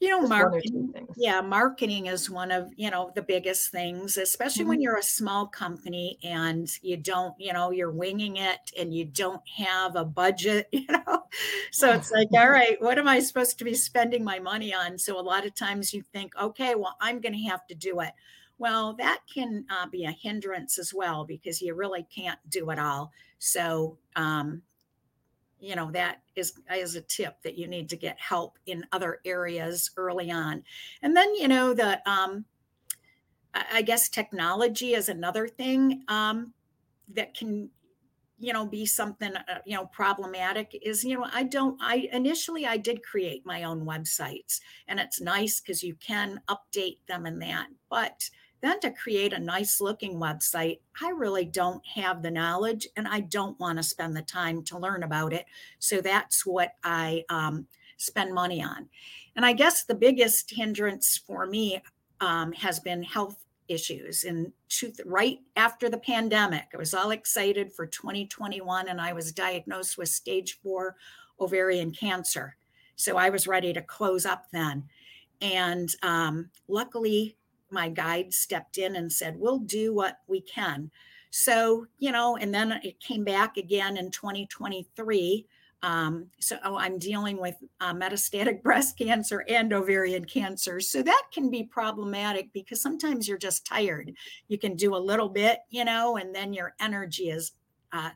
You 0.01 0.09
know, 0.09 0.21
Just 0.21 0.39
one 0.39 0.55
or 0.55 0.63
two 0.63 0.89
marketing. 0.91 1.09
Yeah, 1.15 1.43
marketing 1.43 2.07
is 2.07 2.29
one 2.29 2.51
of, 2.51 2.73
you 2.77 2.91
know, 2.91 3.13
the 3.15 3.23
biggest 3.23 3.71
things, 3.71 4.17
especially 4.17 4.65
when 4.65 4.81
Mhm. 4.81 4.83
you're 4.83 4.97
a 4.97 5.03
small 5.03 5.47
company 5.47 6.19
and 6.25 6.67
you 6.83 6.97
don't, 6.97 7.35
you 7.39 7.53
know, 7.53 7.71
you're 7.71 7.91
winging 7.93 8.37
it 8.39 8.73
and 8.77 8.93
you 8.93 9.05
don't 9.05 9.47
have 9.57 9.95
a 9.95 10.05
budget, 10.05 10.69
you 10.73 10.87
know. 10.89 11.25
So 11.71 11.93
it's 11.93 12.11
like, 12.11 12.29
all 12.35 12.49
right, 12.51 12.81
what 12.83 12.99
am 12.99 13.07
I 13.07 13.21
supposed 13.21 13.59
to 13.59 13.65
be 13.65 13.75
spending 13.75 14.25
my 14.25 14.41
money 14.41 14.75
on? 14.75 14.99
So 14.99 15.21
a 15.21 15.23
lot 15.23 15.47
of 15.47 15.55
times 15.55 15.93
you 15.95 16.03
think, 16.03 16.35
okay, 16.37 16.75
well, 16.75 16.97
I'm 17.01 17.21
going 17.21 17.35
to 17.35 17.49
have 17.51 17.67
to 17.69 17.75
do 17.77 18.01
it. 18.01 18.13
Well, 18.63 18.93
that 18.99 19.23
can 19.27 19.67
uh, 19.69 19.89
be 19.89 20.05
a 20.05 20.13
hindrance 20.13 20.79
as 20.79 20.95
well 20.95 21.25
because 21.25 21.61
you 21.61 21.75
really 21.75 22.05
can't 22.15 22.39
do 22.49 22.71
it 22.71 22.79
all. 22.79 23.11
So, 23.41 23.99
um, 24.15 24.63
you 25.61 25.77
know 25.77 25.91
that 25.93 26.23
is 26.37 26.55
is 26.75 26.97
a 26.97 27.01
tip 27.01 27.43
that 27.43 27.59
you 27.59 27.69
need 27.69 27.89
to 27.89 27.97
get 27.97 28.19
help 28.21 28.59
in 28.67 28.85
other 28.93 29.21
areas 29.25 29.91
early 29.97 30.31
on 30.31 30.65
and 31.03 31.17
then 31.17 31.35
you 31.37 31.47
know 31.49 31.73
the 31.73 32.01
um 32.11 32.45
i 33.55 33.83
guess 33.83 34.09
technology 34.09 34.95
is 34.95 35.09
another 35.09 35.47
thing 35.47 36.03
um 36.09 36.53
that 37.09 37.35
can 37.35 37.71
you 38.39 38.53
know 38.53 38.67
be 38.67 38.87
something 38.87 39.35
uh, 39.37 39.59
you 39.67 39.77
know 39.77 39.87
problematic 39.87 40.79
is 40.83 41.05
you 41.05 41.19
know 41.19 41.27
i 41.33 41.43
don't 41.43 41.79
i 41.83 42.09
initially 42.13 42.67
i 42.67 42.77
did 42.77 43.03
create 43.03 43.47
my 43.47 43.65
own 43.65 43.87
websites 43.87 44.61
and 44.89 45.01
it's 45.01 45.21
nice 45.21 45.61
because 45.61 45.83
you 45.83 45.95
can 45.97 46.41
update 46.49 46.99
them 47.09 47.27
and 47.27 47.41
that 47.43 47.69
but 47.91 48.31
then 48.63 48.81
to 48.81 48.91
create 48.91 49.33
a 49.33 49.39
nice 49.39 49.81
looking 49.81 50.15
website, 50.15 50.79
I 51.03 51.11
really 51.11 51.45
don't 51.45 51.85
have 51.87 52.23
the 52.23 52.31
knowledge 52.31 52.87
and 52.97 53.09
I 53.09 53.21
don't 53.21 53.59
want 53.59 53.79
to 53.79 53.83
spend 53.83 54.17
the 54.17 54.23
time 54.23 54.63
to 54.65 54.79
learn 54.79 55.03
about 55.03 55.33
it. 55.33 55.47
So 55.81 56.01
that's 56.01 56.47
what 56.47 56.75
I 56.85 57.25
um, 57.29 57.67
spend 57.97 58.33
money 58.33 58.63
on. 58.63 58.89
And 59.35 59.45
I 59.45 59.53
guess 59.53 59.85
the 59.85 59.95
biggest 59.95 60.51
hindrance 60.51 61.17
for 61.27 61.47
me 61.47 61.83
um, 62.21 62.53
has 62.53 62.79
been 62.79 63.03
health 63.03 63.45
issues. 63.67 64.25
And 64.25 64.53
right 65.05 65.39
after 65.57 65.89
the 65.89 65.99
pandemic, 65.99 66.67
I 66.73 66.77
was 66.77 66.95
all 66.95 67.11
excited 67.11 67.73
for 67.73 67.87
2021 67.87 68.89
and 68.89 69.01
I 69.01 69.13
was 69.13 69.33
diagnosed 69.33 69.99
with 69.99 70.09
stage 70.09 70.59
four 70.63 70.97
ovarian 71.41 71.91
cancer. 71.91 72.57
So 72.95 73.17
I 73.17 73.31
was 73.31 73.47
ready 73.47 73.73
to 73.73 73.83
close 73.83 74.25
up 74.25 74.47
then. 74.53 74.85
And 75.41 75.93
um, 76.03 76.51
luckily, 76.69 77.37
my 77.73 77.89
guide 77.89 78.33
stepped 78.33 78.79
in 78.79 78.97
and 78.97 79.13
said, 79.13 79.37
We'll 79.39 79.59
do 79.59 79.95
what 79.95 80.19
we 80.27 80.41
can. 80.41 80.91
So, 81.31 81.87
you 81.99 82.13
know, 82.13 82.37
and 82.37 82.55
then 82.55 82.73
it 82.85 83.01
came 83.01 83.25
back 83.25 83.57
again 83.57 83.97
in 83.97 84.11
2023. 84.11 85.47
Um, 85.83 86.27
so 86.39 86.59
oh, 86.63 86.77
I'm 86.77 86.99
dealing 86.99 87.41
with 87.41 87.57
uh, 87.81 87.95
metastatic 87.95 88.63
breast 88.63 88.99
cancer 88.99 89.45
and 89.49 89.73
ovarian 89.73 90.27
cancer. 90.27 90.79
So 90.79 91.03
that 91.03 91.23
can 91.33 91.51
be 91.51 91.65
problematic 91.65 92.53
because 92.53 92.81
sometimes 92.81 93.27
you're 93.27 93.39
just 93.39 93.67
tired. 93.67 94.13
You 94.49 94.59
can 94.59 94.77
do 94.77 94.95
a 94.95 94.99
little 94.99 95.29
bit, 95.29 95.61
you 95.71 95.85
know, 95.85 96.19
and 96.19 96.35
then 96.35 96.53
your 96.53 96.75
energy 96.81 97.31
is, 97.31 97.53
uh, 97.93 98.11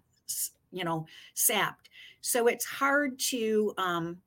you 0.70 0.84
know, 0.84 1.06
sapped. 1.34 1.88
So 2.20 2.46
it's 2.48 2.64
hard 2.64 3.18
to 3.30 3.72
um, 3.78 4.18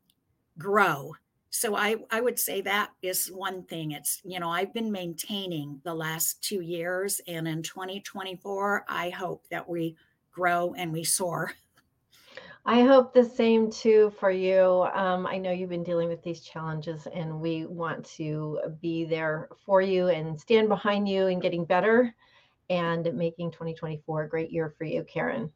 grow 0.58 1.14
so 1.50 1.76
I, 1.76 1.96
I 2.12 2.22
would 2.22 2.38
say 2.38 2.62
that 2.62 2.92
is 3.02 3.28
one 3.28 3.64
thing 3.64 3.92
it's 3.92 4.22
you 4.24 4.40
know 4.40 4.50
i've 4.50 4.74
been 4.74 4.92
maintaining 4.92 5.82
the 5.84 5.94
last 5.94 6.44
two 6.44 6.62
years 6.62 7.22
and 7.28 7.48
in 7.48 7.64
2024 7.64 8.86
i 8.88 9.10
hope 9.10 9.46
that 9.50 9.68
we 9.68 9.96
grow 10.32 10.74
and 10.78 10.94
we 10.94 11.04
soar 11.04 11.52
I 12.66 12.82
hope 12.82 13.14
the 13.14 13.24
same 13.24 13.72
too 13.72 14.14
for 14.20 14.30
you. 14.30 14.86
Um, 14.94 15.26
I 15.26 15.38
know 15.38 15.52
you've 15.52 15.70
been 15.70 15.84
dealing 15.84 16.10
with 16.10 16.22
these 16.22 16.42
challenges, 16.42 17.08
and 17.08 17.40
we 17.40 17.66
want 17.66 18.06
to 18.18 18.60
be 18.82 19.06
there 19.06 19.50
for 19.66 19.82
you 19.82 20.10
and 20.10 20.40
stand 20.40 20.68
behind 20.68 21.08
you 21.08 21.28
in 21.28 21.40
getting 21.40 21.66
better 21.66 22.14
and 22.70 23.12
making 23.16 23.52
2024 23.52 24.24
a 24.24 24.30
great 24.30 24.52
year 24.52 24.76
for 24.78 24.84
you, 24.84 25.04
Karen. 25.04 25.52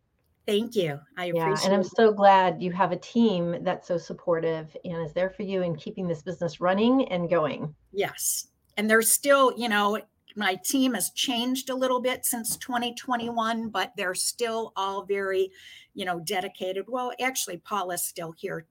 Thank 0.46 0.76
you. 0.76 1.00
I 1.18 1.26
appreciate 1.26 1.46
yeah, 1.46 1.66
and 1.66 1.74
I'm 1.74 1.84
so 1.84 2.12
glad 2.12 2.62
you 2.62 2.72
have 2.74 2.92
a 2.92 2.98
team 2.98 3.64
that's 3.64 3.88
so 3.88 3.98
supportive 3.98 4.76
and 4.84 5.06
is 5.06 5.14
there 5.14 5.30
for 5.30 5.44
you 5.44 5.62
in 5.64 5.76
keeping 5.76 6.08
this 6.08 6.22
business 6.22 6.60
running 6.60 7.08
and 7.10 7.30
going. 7.30 7.74
Yes. 7.94 8.48
And 8.76 8.90
there's 8.90 9.14
still, 9.14 9.54
you 9.56 9.70
know, 9.70 10.02
my 10.36 10.56
team 10.66 10.96
has 10.96 11.12
changed 11.12 11.70
a 11.70 11.76
little 11.76 12.02
bit 12.02 12.26
since 12.26 12.58
2021, 12.58 13.70
but 13.70 13.94
they're 13.96 14.16
still 14.16 14.74
all 14.76 15.06
very, 15.06 15.52
you 15.94 16.06
know, 16.06 16.20
dedicated. 16.20 16.86
Well, 16.88 17.14
actually, 17.22 17.58
Paula's 17.58 18.04
still 18.04 18.34
here, 18.36 18.66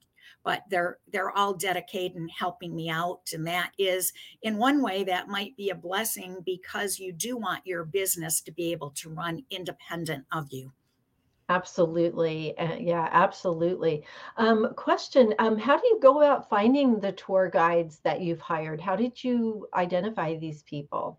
but 0.44 0.64
they're 0.68 0.98
they're 1.10 1.30
all 1.30 1.54
dedicated 1.54 2.16
and 2.16 2.30
helping 2.36 2.74
me 2.74 2.90
out. 2.90 3.30
And 3.32 3.46
that 3.46 3.70
is 3.78 4.12
in 4.42 4.58
one 4.58 4.82
way 4.82 5.04
that 5.04 5.28
might 5.28 5.56
be 5.56 5.70
a 5.70 5.74
blessing 5.74 6.38
because 6.44 6.98
you 6.98 7.12
do 7.12 7.36
want 7.36 7.66
your 7.66 7.84
business 7.84 8.40
to 8.42 8.52
be 8.52 8.72
able 8.72 8.90
to 8.96 9.08
run 9.08 9.44
independent 9.50 10.24
of 10.32 10.48
you. 10.50 10.72
Absolutely. 11.52 12.56
Uh, 12.56 12.76
yeah, 12.76 13.10
absolutely. 13.12 14.06
Um, 14.38 14.72
question, 14.74 15.34
um, 15.38 15.58
how 15.58 15.76
do 15.76 15.86
you 15.86 15.98
go 16.00 16.16
about 16.16 16.48
finding 16.48 16.98
the 16.98 17.12
tour 17.12 17.50
guides 17.52 17.98
that 18.04 18.22
you've 18.22 18.40
hired? 18.40 18.80
How 18.80 18.96
did 18.96 19.22
you 19.22 19.68
identify 19.74 20.34
these 20.34 20.62
people? 20.62 21.18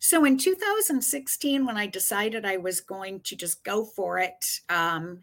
So 0.00 0.24
in 0.24 0.36
2016, 0.36 1.64
when 1.64 1.76
I 1.76 1.86
decided 1.86 2.44
I 2.44 2.56
was 2.56 2.80
going 2.80 3.20
to 3.20 3.36
just 3.36 3.62
go 3.62 3.84
for 3.84 4.18
it, 4.18 4.44
um, 4.68 5.20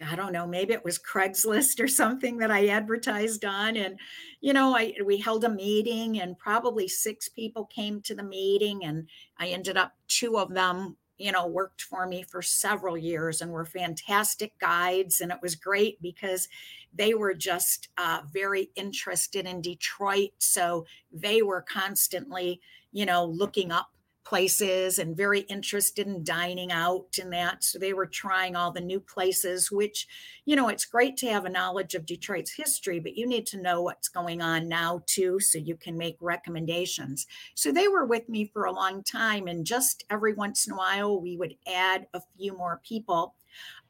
I 0.00 0.14
don't 0.14 0.32
know, 0.32 0.46
maybe 0.46 0.72
it 0.72 0.84
was 0.84 1.00
Craigslist 1.00 1.80
or 1.80 1.88
something 1.88 2.38
that 2.38 2.52
I 2.52 2.68
advertised 2.68 3.44
on. 3.44 3.76
And, 3.76 3.98
you 4.40 4.52
know, 4.52 4.76
I 4.76 4.94
we 5.04 5.18
held 5.18 5.42
a 5.42 5.48
meeting 5.48 6.20
and 6.20 6.38
probably 6.38 6.86
six 6.86 7.28
people 7.28 7.64
came 7.64 8.00
to 8.02 8.14
the 8.14 8.22
meeting 8.22 8.84
and 8.84 9.08
I 9.38 9.48
ended 9.48 9.76
up 9.76 9.92
two 10.06 10.38
of 10.38 10.54
them 10.54 10.96
you 11.18 11.32
know, 11.32 11.46
worked 11.46 11.82
for 11.82 12.06
me 12.06 12.22
for 12.22 12.42
several 12.42 12.96
years 12.96 13.40
and 13.40 13.50
were 13.50 13.64
fantastic 13.64 14.58
guides. 14.58 15.20
And 15.20 15.32
it 15.32 15.38
was 15.42 15.54
great 15.54 16.00
because 16.02 16.48
they 16.94 17.14
were 17.14 17.34
just 17.34 17.88
uh, 17.98 18.22
very 18.32 18.70
interested 18.76 19.46
in 19.46 19.60
Detroit. 19.60 20.30
So 20.38 20.86
they 21.12 21.42
were 21.42 21.62
constantly, 21.62 22.60
you 22.92 23.06
know, 23.06 23.24
looking 23.24 23.72
up 23.72 23.90
places 24.26 24.98
and 24.98 25.16
very 25.16 25.40
interested 25.42 26.06
in 26.08 26.24
dining 26.24 26.72
out 26.72 27.16
and 27.22 27.32
that. 27.32 27.62
So 27.62 27.78
they 27.78 27.92
were 27.92 28.06
trying 28.06 28.56
all 28.56 28.72
the 28.72 28.80
new 28.80 28.98
places, 28.98 29.70
which, 29.70 30.08
you 30.44 30.56
know, 30.56 30.68
it's 30.68 30.84
great 30.84 31.16
to 31.18 31.28
have 31.28 31.44
a 31.44 31.50
knowledge 31.50 31.94
of 31.94 32.04
Detroit's 32.04 32.52
history, 32.52 32.98
but 32.98 33.16
you 33.16 33.24
need 33.24 33.46
to 33.46 33.62
know 33.62 33.82
what's 33.82 34.08
going 34.08 34.42
on 34.42 34.68
now 34.68 35.02
too, 35.06 35.38
so 35.38 35.58
you 35.58 35.76
can 35.76 35.96
make 35.96 36.16
recommendations. 36.20 37.26
So 37.54 37.70
they 37.70 37.86
were 37.86 38.04
with 38.04 38.28
me 38.28 38.50
for 38.52 38.64
a 38.64 38.72
long 38.72 39.04
time. 39.04 39.46
And 39.46 39.64
just 39.64 40.04
every 40.10 40.34
once 40.34 40.66
in 40.66 40.72
a 40.72 40.76
while, 40.76 41.20
we 41.20 41.36
would 41.36 41.54
add 41.72 42.08
a 42.12 42.20
few 42.36 42.56
more 42.56 42.80
people 42.84 43.36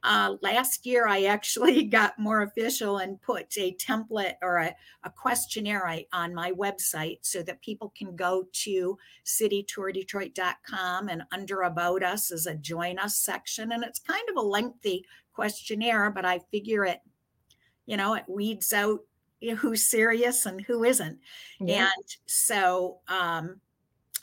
uh, 0.07 0.37
last 0.41 0.87
year, 0.87 1.09
I 1.09 1.25
actually 1.25 1.83
got 1.99 2.19
more 2.19 2.43
official 2.43 2.99
and 2.99 3.21
put 3.21 3.57
a 3.59 3.75
template 3.75 4.37
or 4.41 4.59
a, 4.59 4.75
a 5.03 5.11
questionnaire 5.11 6.05
on 6.13 6.33
my 6.33 6.53
website 6.53 7.19
so 7.23 7.43
that 7.43 7.61
people 7.61 7.93
can 7.99 8.15
go 8.15 8.45
to 8.53 8.97
citytourdetroit.com 9.25 11.09
and 11.09 11.23
under 11.33 11.63
About 11.63 12.05
Us 12.05 12.31
is 12.31 12.47
a 12.47 12.55
Join 12.55 12.99
Us 12.99 13.19
section. 13.19 13.73
And 13.73 13.83
it's 13.83 13.99
kind 13.99 14.23
of 14.31 14.37
a 14.37 14.47
lengthy 14.47 15.05
questionnaire, 15.33 16.11
but 16.11 16.25
I 16.25 16.39
figure 16.53 16.85
it, 16.85 17.01
you 17.85 17.97
know, 17.97 18.15
it 18.15 18.25
weeds 18.29 18.73
out 18.73 19.01
who's 19.59 19.83
serious 19.83 20.47
and 20.47 20.61
who 20.61 20.85
isn't. 20.85 21.19
Yeah. 21.61 21.91
And 21.97 22.17
so, 22.27 22.99
um, 23.09 23.61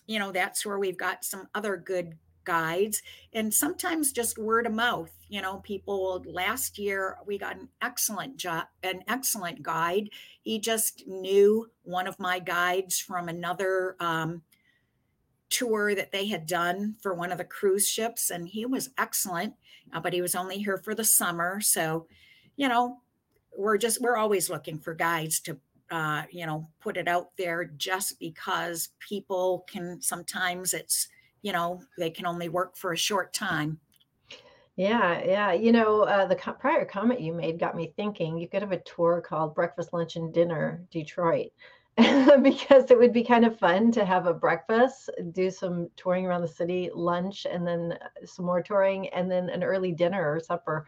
you 0.07 0.17
know, 0.19 0.31
that's 0.31 0.65
where 0.65 0.79
we've 0.79 0.97
got 0.97 1.25
some 1.25 1.47
other 1.53 1.77
good 1.77 2.17
guides 2.43 3.01
and 3.33 3.53
sometimes 3.53 4.11
just 4.11 4.37
word 4.37 4.65
of 4.65 4.73
mouth 4.73 5.11
you 5.29 5.41
know 5.41 5.57
people 5.57 6.23
last 6.27 6.77
year 6.77 7.17
we 7.25 7.37
got 7.37 7.55
an 7.55 7.67
excellent 7.81 8.37
job 8.37 8.65
an 8.83 9.03
excellent 9.07 9.63
guide. 9.63 10.09
He 10.41 10.59
just 10.59 11.07
knew 11.07 11.71
one 11.83 12.07
of 12.07 12.19
my 12.19 12.39
guides 12.39 12.99
from 12.99 13.29
another 13.29 13.95
um, 13.99 14.43
tour 15.49 15.95
that 15.95 16.11
they 16.11 16.27
had 16.27 16.45
done 16.45 16.95
for 17.01 17.13
one 17.13 17.31
of 17.31 17.37
the 17.37 17.43
cruise 17.43 17.87
ships 17.87 18.29
and 18.29 18.47
he 18.47 18.65
was 18.65 18.89
excellent 18.97 19.53
uh, 19.91 19.99
but 19.99 20.13
he 20.13 20.21
was 20.21 20.35
only 20.35 20.57
here 20.57 20.77
for 20.77 20.95
the 20.95 21.03
summer. 21.03 21.59
So 21.61 22.07
you 22.55 22.67
know 22.67 22.99
we're 23.57 23.77
just 23.77 24.01
we're 24.01 24.17
always 24.17 24.49
looking 24.49 24.79
for 24.79 24.93
guides 24.93 25.39
to 25.41 25.57
uh, 25.91 26.23
you 26.31 26.45
know 26.45 26.67
put 26.79 26.97
it 26.97 27.07
out 27.07 27.35
there 27.37 27.65
just 27.65 28.19
because 28.19 28.89
people 28.99 29.65
can 29.67 30.01
sometimes 30.01 30.73
it's 30.73 31.07
you 31.43 31.51
know, 31.51 31.81
they 31.99 32.09
can 32.09 32.25
only 32.25 32.49
work 32.49 32.75
for 32.75 32.93
a 32.93 32.97
short 32.97 33.33
time. 33.33 33.79
Yeah, 34.75 35.23
yeah. 35.23 35.53
You 35.53 35.71
know, 35.71 36.01
uh, 36.01 36.25
the 36.25 36.35
co- 36.35 36.53
prior 36.53 36.83
comment 36.83 37.21
you 37.21 37.31
made 37.31 37.59
got 37.59 37.75
me 37.75 37.93
thinking 37.95 38.39
you 38.39 38.47
could 38.47 38.63
have 38.63 38.71
a 38.71 38.79
tour 38.79 39.21
called 39.21 39.53
Breakfast, 39.53 39.93
Lunch, 39.93 40.15
and 40.15 40.33
Dinner 40.33 40.83
Detroit. 40.89 41.51
because 42.41 42.89
it 42.89 42.97
would 42.97 43.13
be 43.13 43.23
kind 43.23 43.45
of 43.45 43.59
fun 43.59 43.91
to 43.91 44.03
have 44.03 44.25
a 44.25 44.33
breakfast, 44.33 45.11
do 45.31 45.51
some 45.51 45.87
touring 45.95 46.25
around 46.25 46.41
the 46.41 46.47
city, 46.47 46.89
lunch, 46.95 47.45
and 47.45 47.67
then 47.67 47.95
uh, 48.01 48.25
some 48.25 48.45
more 48.45 48.63
touring, 48.63 49.07
and 49.09 49.29
then 49.29 49.47
an 49.49 49.63
early 49.63 49.91
dinner 49.91 50.33
or 50.33 50.39
supper. 50.39 50.87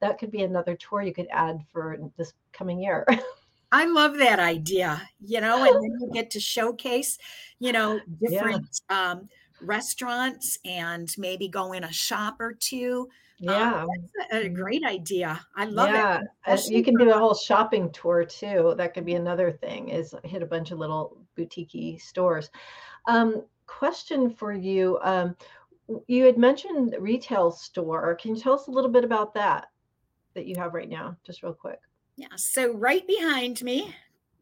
That 0.00 0.18
could 0.18 0.30
be 0.30 0.44
another 0.44 0.74
tour 0.74 1.02
you 1.02 1.12
could 1.12 1.28
add 1.30 1.62
for 1.70 1.98
this 2.16 2.32
coming 2.54 2.80
year. 2.80 3.06
I 3.72 3.84
love 3.84 4.16
that 4.16 4.38
idea, 4.38 5.06
you 5.20 5.42
know, 5.42 5.62
and 5.62 5.74
then 5.82 6.00
you 6.00 6.10
get 6.14 6.30
to 6.30 6.40
showcase, 6.40 7.18
you 7.58 7.72
know, 7.72 8.00
different 8.18 8.80
yeah. 8.88 9.10
um, 9.10 9.28
restaurants 9.60 10.58
and 10.64 11.08
maybe 11.18 11.48
go 11.48 11.72
in 11.72 11.84
a 11.84 11.92
shop 11.92 12.36
or 12.40 12.52
two. 12.52 13.08
Um, 13.46 13.54
yeah, 13.54 13.82
um, 13.82 13.88
that's 14.30 14.44
a, 14.46 14.48
great 14.48 14.84
idea. 14.84 15.38
I 15.56 15.66
love 15.66 15.90
yeah. 15.90 16.22
it. 16.46 16.70
you 16.70 16.82
can 16.82 16.96
do 16.96 17.10
a 17.10 17.18
whole 17.18 17.34
shopping 17.34 17.92
tour 17.92 18.24
too. 18.24 18.74
That 18.78 18.94
could 18.94 19.04
be 19.04 19.14
another 19.14 19.52
thing 19.52 19.90
is 19.90 20.14
hit 20.24 20.42
a 20.42 20.46
bunch 20.46 20.70
of 20.70 20.78
little 20.78 21.18
boutique 21.36 22.00
stores. 22.00 22.50
Um, 23.06 23.44
question 23.66 24.30
for 24.30 24.52
you. 24.52 24.98
Um, 25.02 25.36
you 26.06 26.24
had 26.24 26.38
mentioned 26.38 26.96
retail 26.98 27.50
store. 27.50 28.14
Can 28.14 28.34
you 28.34 28.40
tell 28.40 28.54
us 28.54 28.68
a 28.68 28.70
little 28.70 28.90
bit 28.90 29.04
about 29.04 29.34
that? 29.34 29.68
that 30.36 30.46
you 30.46 30.54
have 30.56 30.74
right 30.74 30.88
now, 30.88 31.16
just 31.24 31.42
real 31.42 31.52
quick? 31.52 31.80
Yeah. 32.16 32.28
So 32.36 32.72
right 32.74 33.04
behind 33.06 33.62
me, 33.62 33.94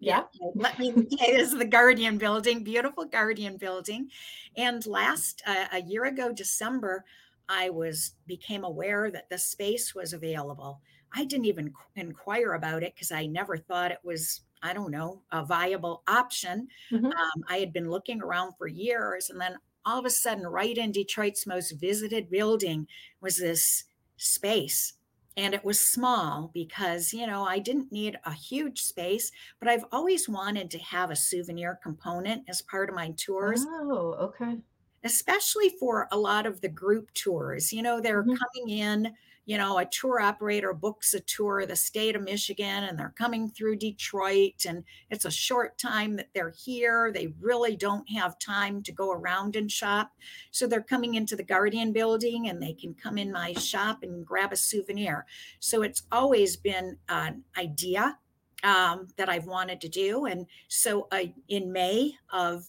Yeah. 0.07 0.25
let 0.55 0.79
me 0.81 0.91
is 1.29 1.53
the 1.53 1.65
Guardian 1.65 2.19
Building, 2.19 2.65
beautiful 2.65 3.05
Guardian 3.05 3.57
Building. 3.57 4.11
And 4.57 4.85
last 4.87 5.43
uh, 5.47 5.67
a 5.73 5.83
year 5.83 6.05
ago, 6.05 6.33
December, 6.33 7.05
I 7.49 7.71
was 7.71 8.15
became 8.27 8.65
aware 8.65 9.11
that 9.11 9.29
the 9.29 9.39
space 9.39 9.95
was 9.95 10.13
available. 10.13 10.81
I 11.13 11.25
didn't 11.25 11.47
even 11.47 11.71
qu- 11.71 12.01
inquire 12.01 12.55
about 12.55 12.83
it 12.83 12.95
because 12.95 13.13
I 13.13 13.27
never 13.27 13.57
thought 13.57 13.93
it 13.93 14.01
was, 14.03 14.41
I 14.63 14.73
don't 14.73 14.91
know, 14.91 15.23
a 15.31 15.45
viable 15.45 16.03
option. 16.09 16.69
Mhm. 16.91 17.07
Um, 17.07 17.45
I 17.49 17.59
had 17.59 17.73
been 17.73 17.91
looking 17.91 18.21
around 18.23 18.55
for 18.59 18.67
years, 18.67 19.31
and 19.31 19.41
then 19.41 19.57
all 19.85 19.99
of 19.99 20.07
a 20.07 20.11
sudden, 20.11 20.47
right 20.47 20.77
in 20.77 20.93
Detroit's 20.93 21.47
most 21.47 21.73
visited 21.73 22.31
building 22.31 22.89
was 23.21 23.37
this 23.37 23.85
space. 24.17 24.95
And 25.37 25.55
it 25.55 25.65
was 25.65 25.81
small 25.81 26.51
because, 26.55 27.13
you 27.13 27.27
know, 27.27 27.45
I 27.45 27.59
didn't 27.59 27.91
need 27.93 28.19
a 28.25 28.33
huge 28.33 28.81
space, 28.83 29.33
but 29.59 29.69
I've 29.69 29.85
always 29.93 30.29
wanted 30.29 30.71
to 30.73 30.79
have 30.79 31.11
a 31.11 31.17
souvenir 31.17 31.79
component 31.83 32.49
as 32.49 32.63
part 32.63 32.89
of 32.89 32.95
my 32.95 33.11
tours 33.13 33.67
Oh, 33.67 34.15
okay. 34.21 34.63
especially 35.05 35.69
for 35.79 36.09
a 36.11 36.19
lot 36.19 36.47
of 36.47 36.61
the 36.61 36.69
group 36.69 37.13
tours. 37.15 37.73
You 37.73 37.83
know, 37.83 38.01
they're 38.01 38.25
Mhm. 38.25 38.45
coming 38.55 38.79
in, 38.79 39.15
you 39.47 39.59
know, 39.59 39.79
a 39.79 39.85
tour 39.85 40.21
operator 40.21 40.73
books 40.73 41.15
a 41.15 41.21
tour 41.21 41.61
of 41.61 41.69
the 41.69 41.77
state 41.77 42.17
of 42.17 42.23
Michigan 42.23 42.85
and 42.85 42.99
they're 42.99 43.15
coming 43.17 43.51
through 43.51 43.77
Detroit 43.77 44.65
and 44.67 44.85
it's 45.11 45.25
a 45.25 45.31
short 45.31 45.77
time 45.79 46.17
that 46.17 46.29
they're 46.35 46.55
here. 46.57 47.13
They 47.13 47.35
really 47.41 47.77
don't 47.77 48.09
have 48.11 48.39
time 48.39 48.83
to 48.83 48.93
go 48.93 49.13
around 49.13 49.57
and 49.57 49.71
shop. 49.71 50.13
So 50.51 50.67
they're 50.67 50.83
coming 50.83 51.15
into 51.15 51.37
the 51.37 51.43
Guardian 51.43 51.93
building 51.93 52.49
and 52.49 52.63
they 52.63 52.73
can 52.73 52.95
come 52.95 53.19
in 53.19 53.31
my 53.31 53.53
shop 53.55 54.03
and 54.03 54.25
grab 54.25 54.53
a 54.53 54.57
souvenir. 54.57 55.27
So 55.61 55.83
it's 55.83 56.03
always 56.11 56.57
been 56.57 56.97
an 57.09 57.45
idea 57.59 58.19
um, 58.63 59.09
that 59.17 59.29
I've 59.29 59.47
wanted 59.47 59.81
to 59.83 59.89
do. 59.89 60.25
And 60.25 60.47
so 60.69 61.07
uh, 61.13 61.25
in 61.49 61.71
May 61.71 62.15
of 62.33 62.67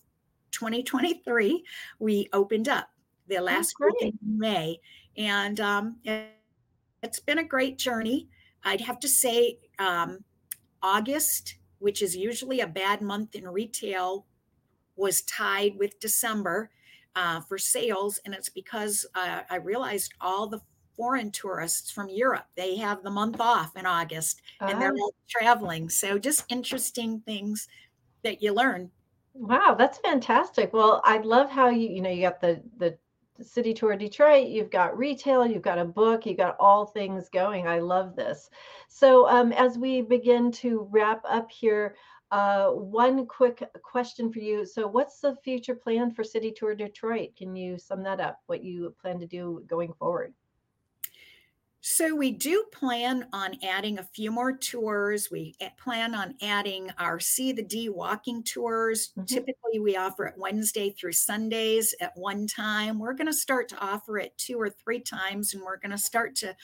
2023, 0.52 1.64
we 2.00 2.30
opened 2.34 2.68
up 2.68 2.90
the 3.28 3.38
Oh, 3.38 3.44
last 3.44 3.76
weekend 3.80 4.20
in 4.22 4.38
May, 4.38 4.80
and 5.18 5.60
um, 5.60 5.96
it, 7.02 7.08
has 7.08 7.20
been 7.20 7.40
a 7.40 7.44
great 7.44 7.78
journey. 7.78 8.30
I'd 8.64 8.82
have 8.82 9.00
to 9.00 9.08
say, 9.08 9.60
um, 9.80 10.24
August, 10.82 11.58
which 11.80 12.02
is 12.02 12.16
usually 12.16 12.62
a 12.62 12.68
bad 12.68 13.02
month 13.02 13.36
in 13.36 13.48
retail, 13.48 14.26
was 14.96 15.22
tied 15.24 15.78
with 15.78 16.00
December 16.00 16.72
uh, 17.16 17.42
for 17.42 17.58
sales, 17.58 18.20
and 18.26 18.34
it's 18.34 18.50
because 18.50 19.06
uh, 19.16 19.42
I 19.50 19.58
realized 19.58 20.14
all 20.22 20.48
the 20.48 20.62
foreign 20.96 21.32
tourists 21.32 21.92
from 21.92 22.08
Europe 22.10 22.46
they 22.56 22.78
have 22.78 23.04
the 23.04 23.10
month 23.12 23.40
off 23.42 23.76
in 23.76 23.86
August, 23.86 24.42
and 24.68 24.82
they're 24.82 24.94
Ah, 24.94 25.00
all 25.00 25.14
traveling. 25.30 25.90
So 25.90 26.18
just 26.20 26.46
interesting 26.50 27.22
things 27.22 27.68
that 28.24 28.42
you 28.42 28.54
learn 28.54 28.92
wow, 29.34 29.76
that's 29.78 29.98
fantastic. 30.00 30.74
Well, 30.74 31.02
I 31.04 31.18
love 31.20 31.50
how 31.50 31.70
you, 31.70 31.90
you 31.90 32.02
know, 32.02 32.10
you 32.10 32.22
got 32.22 32.42
the 32.42 32.62
the 32.78 32.98
city 33.42 33.74
tour 33.74 33.96
Detroit, 33.96 34.48
you've 34.48 34.70
got 34.70 34.98
retail, 34.98 35.46
you've 35.46 35.62
got 35.62 35.78
a 35.78 35.86
book, 35.86 36.26
you've 36.26 36.38
got 36.38 36.56
all 36.60 36.86
things 36.86 37.30
going. 37.30 37.68
I 37.68 37.80
love 37.80 38.16
this. 38.16 38.50
So, 38.88 39.28
um, 39.28 39.52
as 39.52 39.78
we 39.78 40.02
begin 40.02 40.52
to 40.54 40.88
wrap 40.92 41.22
up 41.28 41.52
here, 41.52 41.96
uh, 42.32 42.70
one 42.72 43.26
quick 43.28 43.64
question 43.84 44.32
for 44.32 44.40
you. 44.40 44.66
So, 44.66 44.88
what's 44.88 45.20
the 45.20 45.36
future 45.44 45.76
plan 45.76 46.12
for 46.12 46.24
City 46.24 46.52
Tour 46.52 46.76
Detroit? 46.76 47.30
Can 47.38 47.56
you 47.56 47.78
sum 47.78 48.04
that 48.04 48.20
up? 48.20 48.40
What 48.48 48.64
you 48.64 48.96
plan 49.02 49.20
to 49.20 49.28
do 49.28 49.64
going 49.68 49.94
forward? 49.94 50.34
So 51.88 52.16
we 52.16 52.32
do 52.32 52.66
plan 52.72 53.30
on 53.32 53.60
adding 53.64 54.00
a 54.00 54.04
few 54.04 54.32
more 54.32 54.58
tours. 54.58 55.30
We 55.30 55.56
plan 55.78 56.16
on 56.16 56.36
adding 56.42 56.90
our 56.98 57.20
See 57.20 57.52
the 57.52 57.62
D 57.62 57.90
walking 57.90 58.42
tours. 58.42 59.14
Mhm. 59.18 59.28
Typically, 59.28 59.80
we 59.80 59.96
offer 59.96 60.26
it 60.26 60.34
Wednesday 60.36 60.90
through 60.90 61.12
Sundays 61.12 61.94
at 62.02 62.18
one 62.18 62.48
time. 62.48 62.98
We're 62.98 63.14
going 63.14 63.28
to 63.28 63.34
start 63.34 63.70
to 63.70 63.78
offer 63.78 64.18
it 64.18 64.36
two 64.40 64.60
or 64.60 64.72
three 64.72 65.00
times, 65.00 65.54
and 65.54 65.62
we're 65.62 65.78
going 65.78 65.92
to 65.92 65.98
start 66.00 66.34
to. 66.38 66.56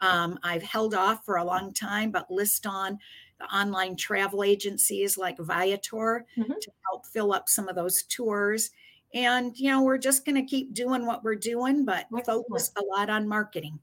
Um, 0.00 0.38
I've 0.44 0.62
held 0.62 0.94
off 0.94 1.24
for 1.24 1.36
a 1.38 1.44
long 1.44 1.74
time, 1.74 2.12
but 2.12 2.30
list 2.30 2.64
on 2.64 3.00
the 3.40 3.46
online 3.46 3.96
travel 3.96 4.44
agencies 4.44 5.18
like 5.18 5.38
Viator 5.38 6.24
Mhm. 6.36 6.58
to 6.60 6.72
help 6.88 7.04
fill 7.06 7.32
up 7.32 7.48
some 7.48 7.68
of 7.68 7.74
those 7.74 8.04
tours. 8.04 8.70
And 9.12 9.58
you 9.58 9.70
know, 9.72 9.82
we're 9.82 9.98
just 9.98 10.24
going 10.24 10.36
to 10.36 10.44
keep 10.44 10.72
doing 10.72 11.04
what 11.04 11.24
we're 11.24 11.34
doing, 11.34 11.84
but 11.84 12.06
Excellent. 12.14 12.26
focus 12.26 12.70
a 12.76 12.84
lot 12.84 13.10
on 13.10 13.26
marketing. 13.26 13.80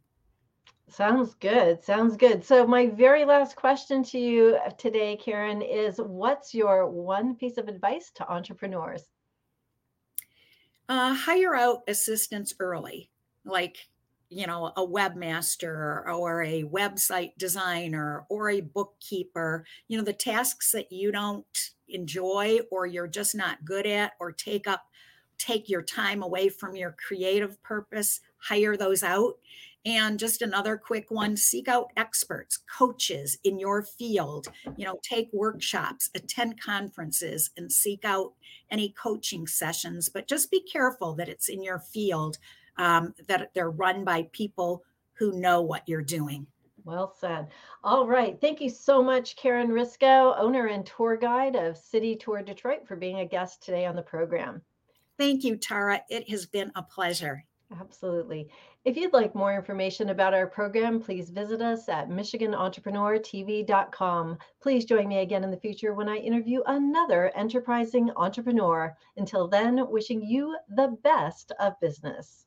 Sounds 0.87 1.33
good. 1.35 1.83
Sounds 1.83 2.15
good. 2.15 2.43
So, 2.43 2.65
my 2.65 2.87
very 2.87 3.25
last 3.25 3.55
question 3.55 4.03
to 4.05 4.19
you 4.19 4.57
uh, 4.65 4.69
today, 4.71 5.17
Karen, 5.17 5.61
is 5.61 5.97
what's 5.97 6.53
your 6.53 6.87
one 6.87 7.35
piece 7.35 7.57
of 7.57 7.67
advice 7.67 8.11
to 8.15 8.31
entrepreneurs? 8.31 9.03
Uh, 10.87 11.15
hire 11.15 11.55
out 11.55 11.81
assistants 11.87 12.53
early, 12.59 13.09
like, 13.43 13.77
you 14.29 14.45
know, 14.45 14.67
a 14.77 14.85
webmaster 14.85 16.07
or 16.07 16.43
a 16.43 16.63
website 16.63 17.31
designer 17.37 18.25
or 18.29 18.51
a 18.51 18.61
bookkeeper. 18.61 19.65
You 19.87 19.97
know, 19.97 20.03
the 20.03 20.13
tasks 20.13 20.71
that 20.71 20.91
you 20.91 21.11
don't 21.11 21.71
enjoy 21.89 22.59
or 22.71 22.85
you're 22.85 23.07
just 23.07 23.33
not 23.33 23.65
good 23.65 23.87
at 23.87 24.13
or 24.19 24.31
take 24.31 24.67
up, 24.67 24.85
take 25.39 25.67
your 25.67 25.81
time 25.81 26.21
away 26.21 26.49
from 26.49 26.75
your 26.75 26.95
creative 27.05 27.61
purpose, 27.63 28.21
hire 28.37 28.77
those 28.77 29.01
out. 29.01 29.33
And 29.85 30.17
just 30.17 30.41
another 30.41 30.77
quick 30.77 31.05
one 31.09 31.37
seek 31.37 31.67
out 31.67 31.91
experts, 31.95 32.57
coaches 32.57 33.37
in 33.43 33.59
your 33.59 33.83
field, 33.83 34.47
you 34.77 34.85
know, 34.85 34.99
take 35.03 35.29
workshops, 35.31 36.09
attend 36.15 36.59
conferences, 36.59 37.51
and 37.55 37.71
seek 37.71 38.03
out 38.03 38.33
any 38.71 38.89
coaching 38.99 39.45
sessions, 39.45 40.09
but 40.09 40.27
just 40.27 40.49
be 40.49 40.61
careful 40.61 41.13
that 41.15 41.29
it's 41.29 41.49
in 41.49 41.61
your 41.61 41.79
field, 41.79 42.39
um, 42.77 43.13
that 43.27 43.51
they're 43.53 43.69
run 43.69 44.03
by 44.03 44.27
people 44.31 44.83
who 45.13 45.39
know 45.39 45.61
what 45.61 45.87
you're 45.87 46.01
doing. 46.01 46.47
Well 46.83 47.15
said. 47.19 47.47
All 47.83 48.07
right. 48.07 48.39
Thank 48.39 48.61
you 48.61 48.69
so 48.69 49.03
much, 49.03 49.35
Karen 49.35 49.69
Risco, 49.69 50.35
owner 50.37 50.67
and 50.67 50.85
tour 50.85 51.17
guide 51.17 51.55
of 51.55 51.77
City 51.77 52.15
Tour 52.15 52.43
Detroit, 52.43 52.87
for 52.87 52.95
being 52.95 53.19
a 53.19 53.25
guest 53.25 53.63
today 53.63 53.85
on 53.85 53.95
the 53.95 54.01
program. 54.01 54.61
Thank 55.17 55.43
you, 55.43 55.55
Tara. 55.57 56.01
It 56.09 56.29
has 56.29 56.45
been 56.45 56.71
a 56.75 56.83
pleasure. 56.83 57.43
Absolutely. 57.79 58.49
If 58.85 58.95
you'd 58.95 59.13
like 59.13 59.33
more 59.33 59.55
information 59.55 60.09
about 60.09 60.35
our 60.35 60.45
program, 60.45 61.01
please 61.01 61.31
visit 61.31 61.59
us 61.59 61.89
at 61.89 62.07
MichiganEntrepreneurTV.com. 62.07 64.37
Please 64.61 64.85
join 64.85 65.07
me 65.07 65.17
again 65.17 65.43
in 65.43 65.49
the 65.49 65.57
future 65.57 65.95
when 65.95 66.07
I 66.07 66.17
interview 66.17 66.61
another 66.67 67.31
enterprising 67.35 68.11
entrepreneur. 68.15 68.95
Until 69.17 69.47
then, 69.47 69.89
wishing 69.89 70.21
you 70.21 70.55
the 70.69 70.95
best 71.01 71.51
of 71.59 71.79
business. 71.79 72.44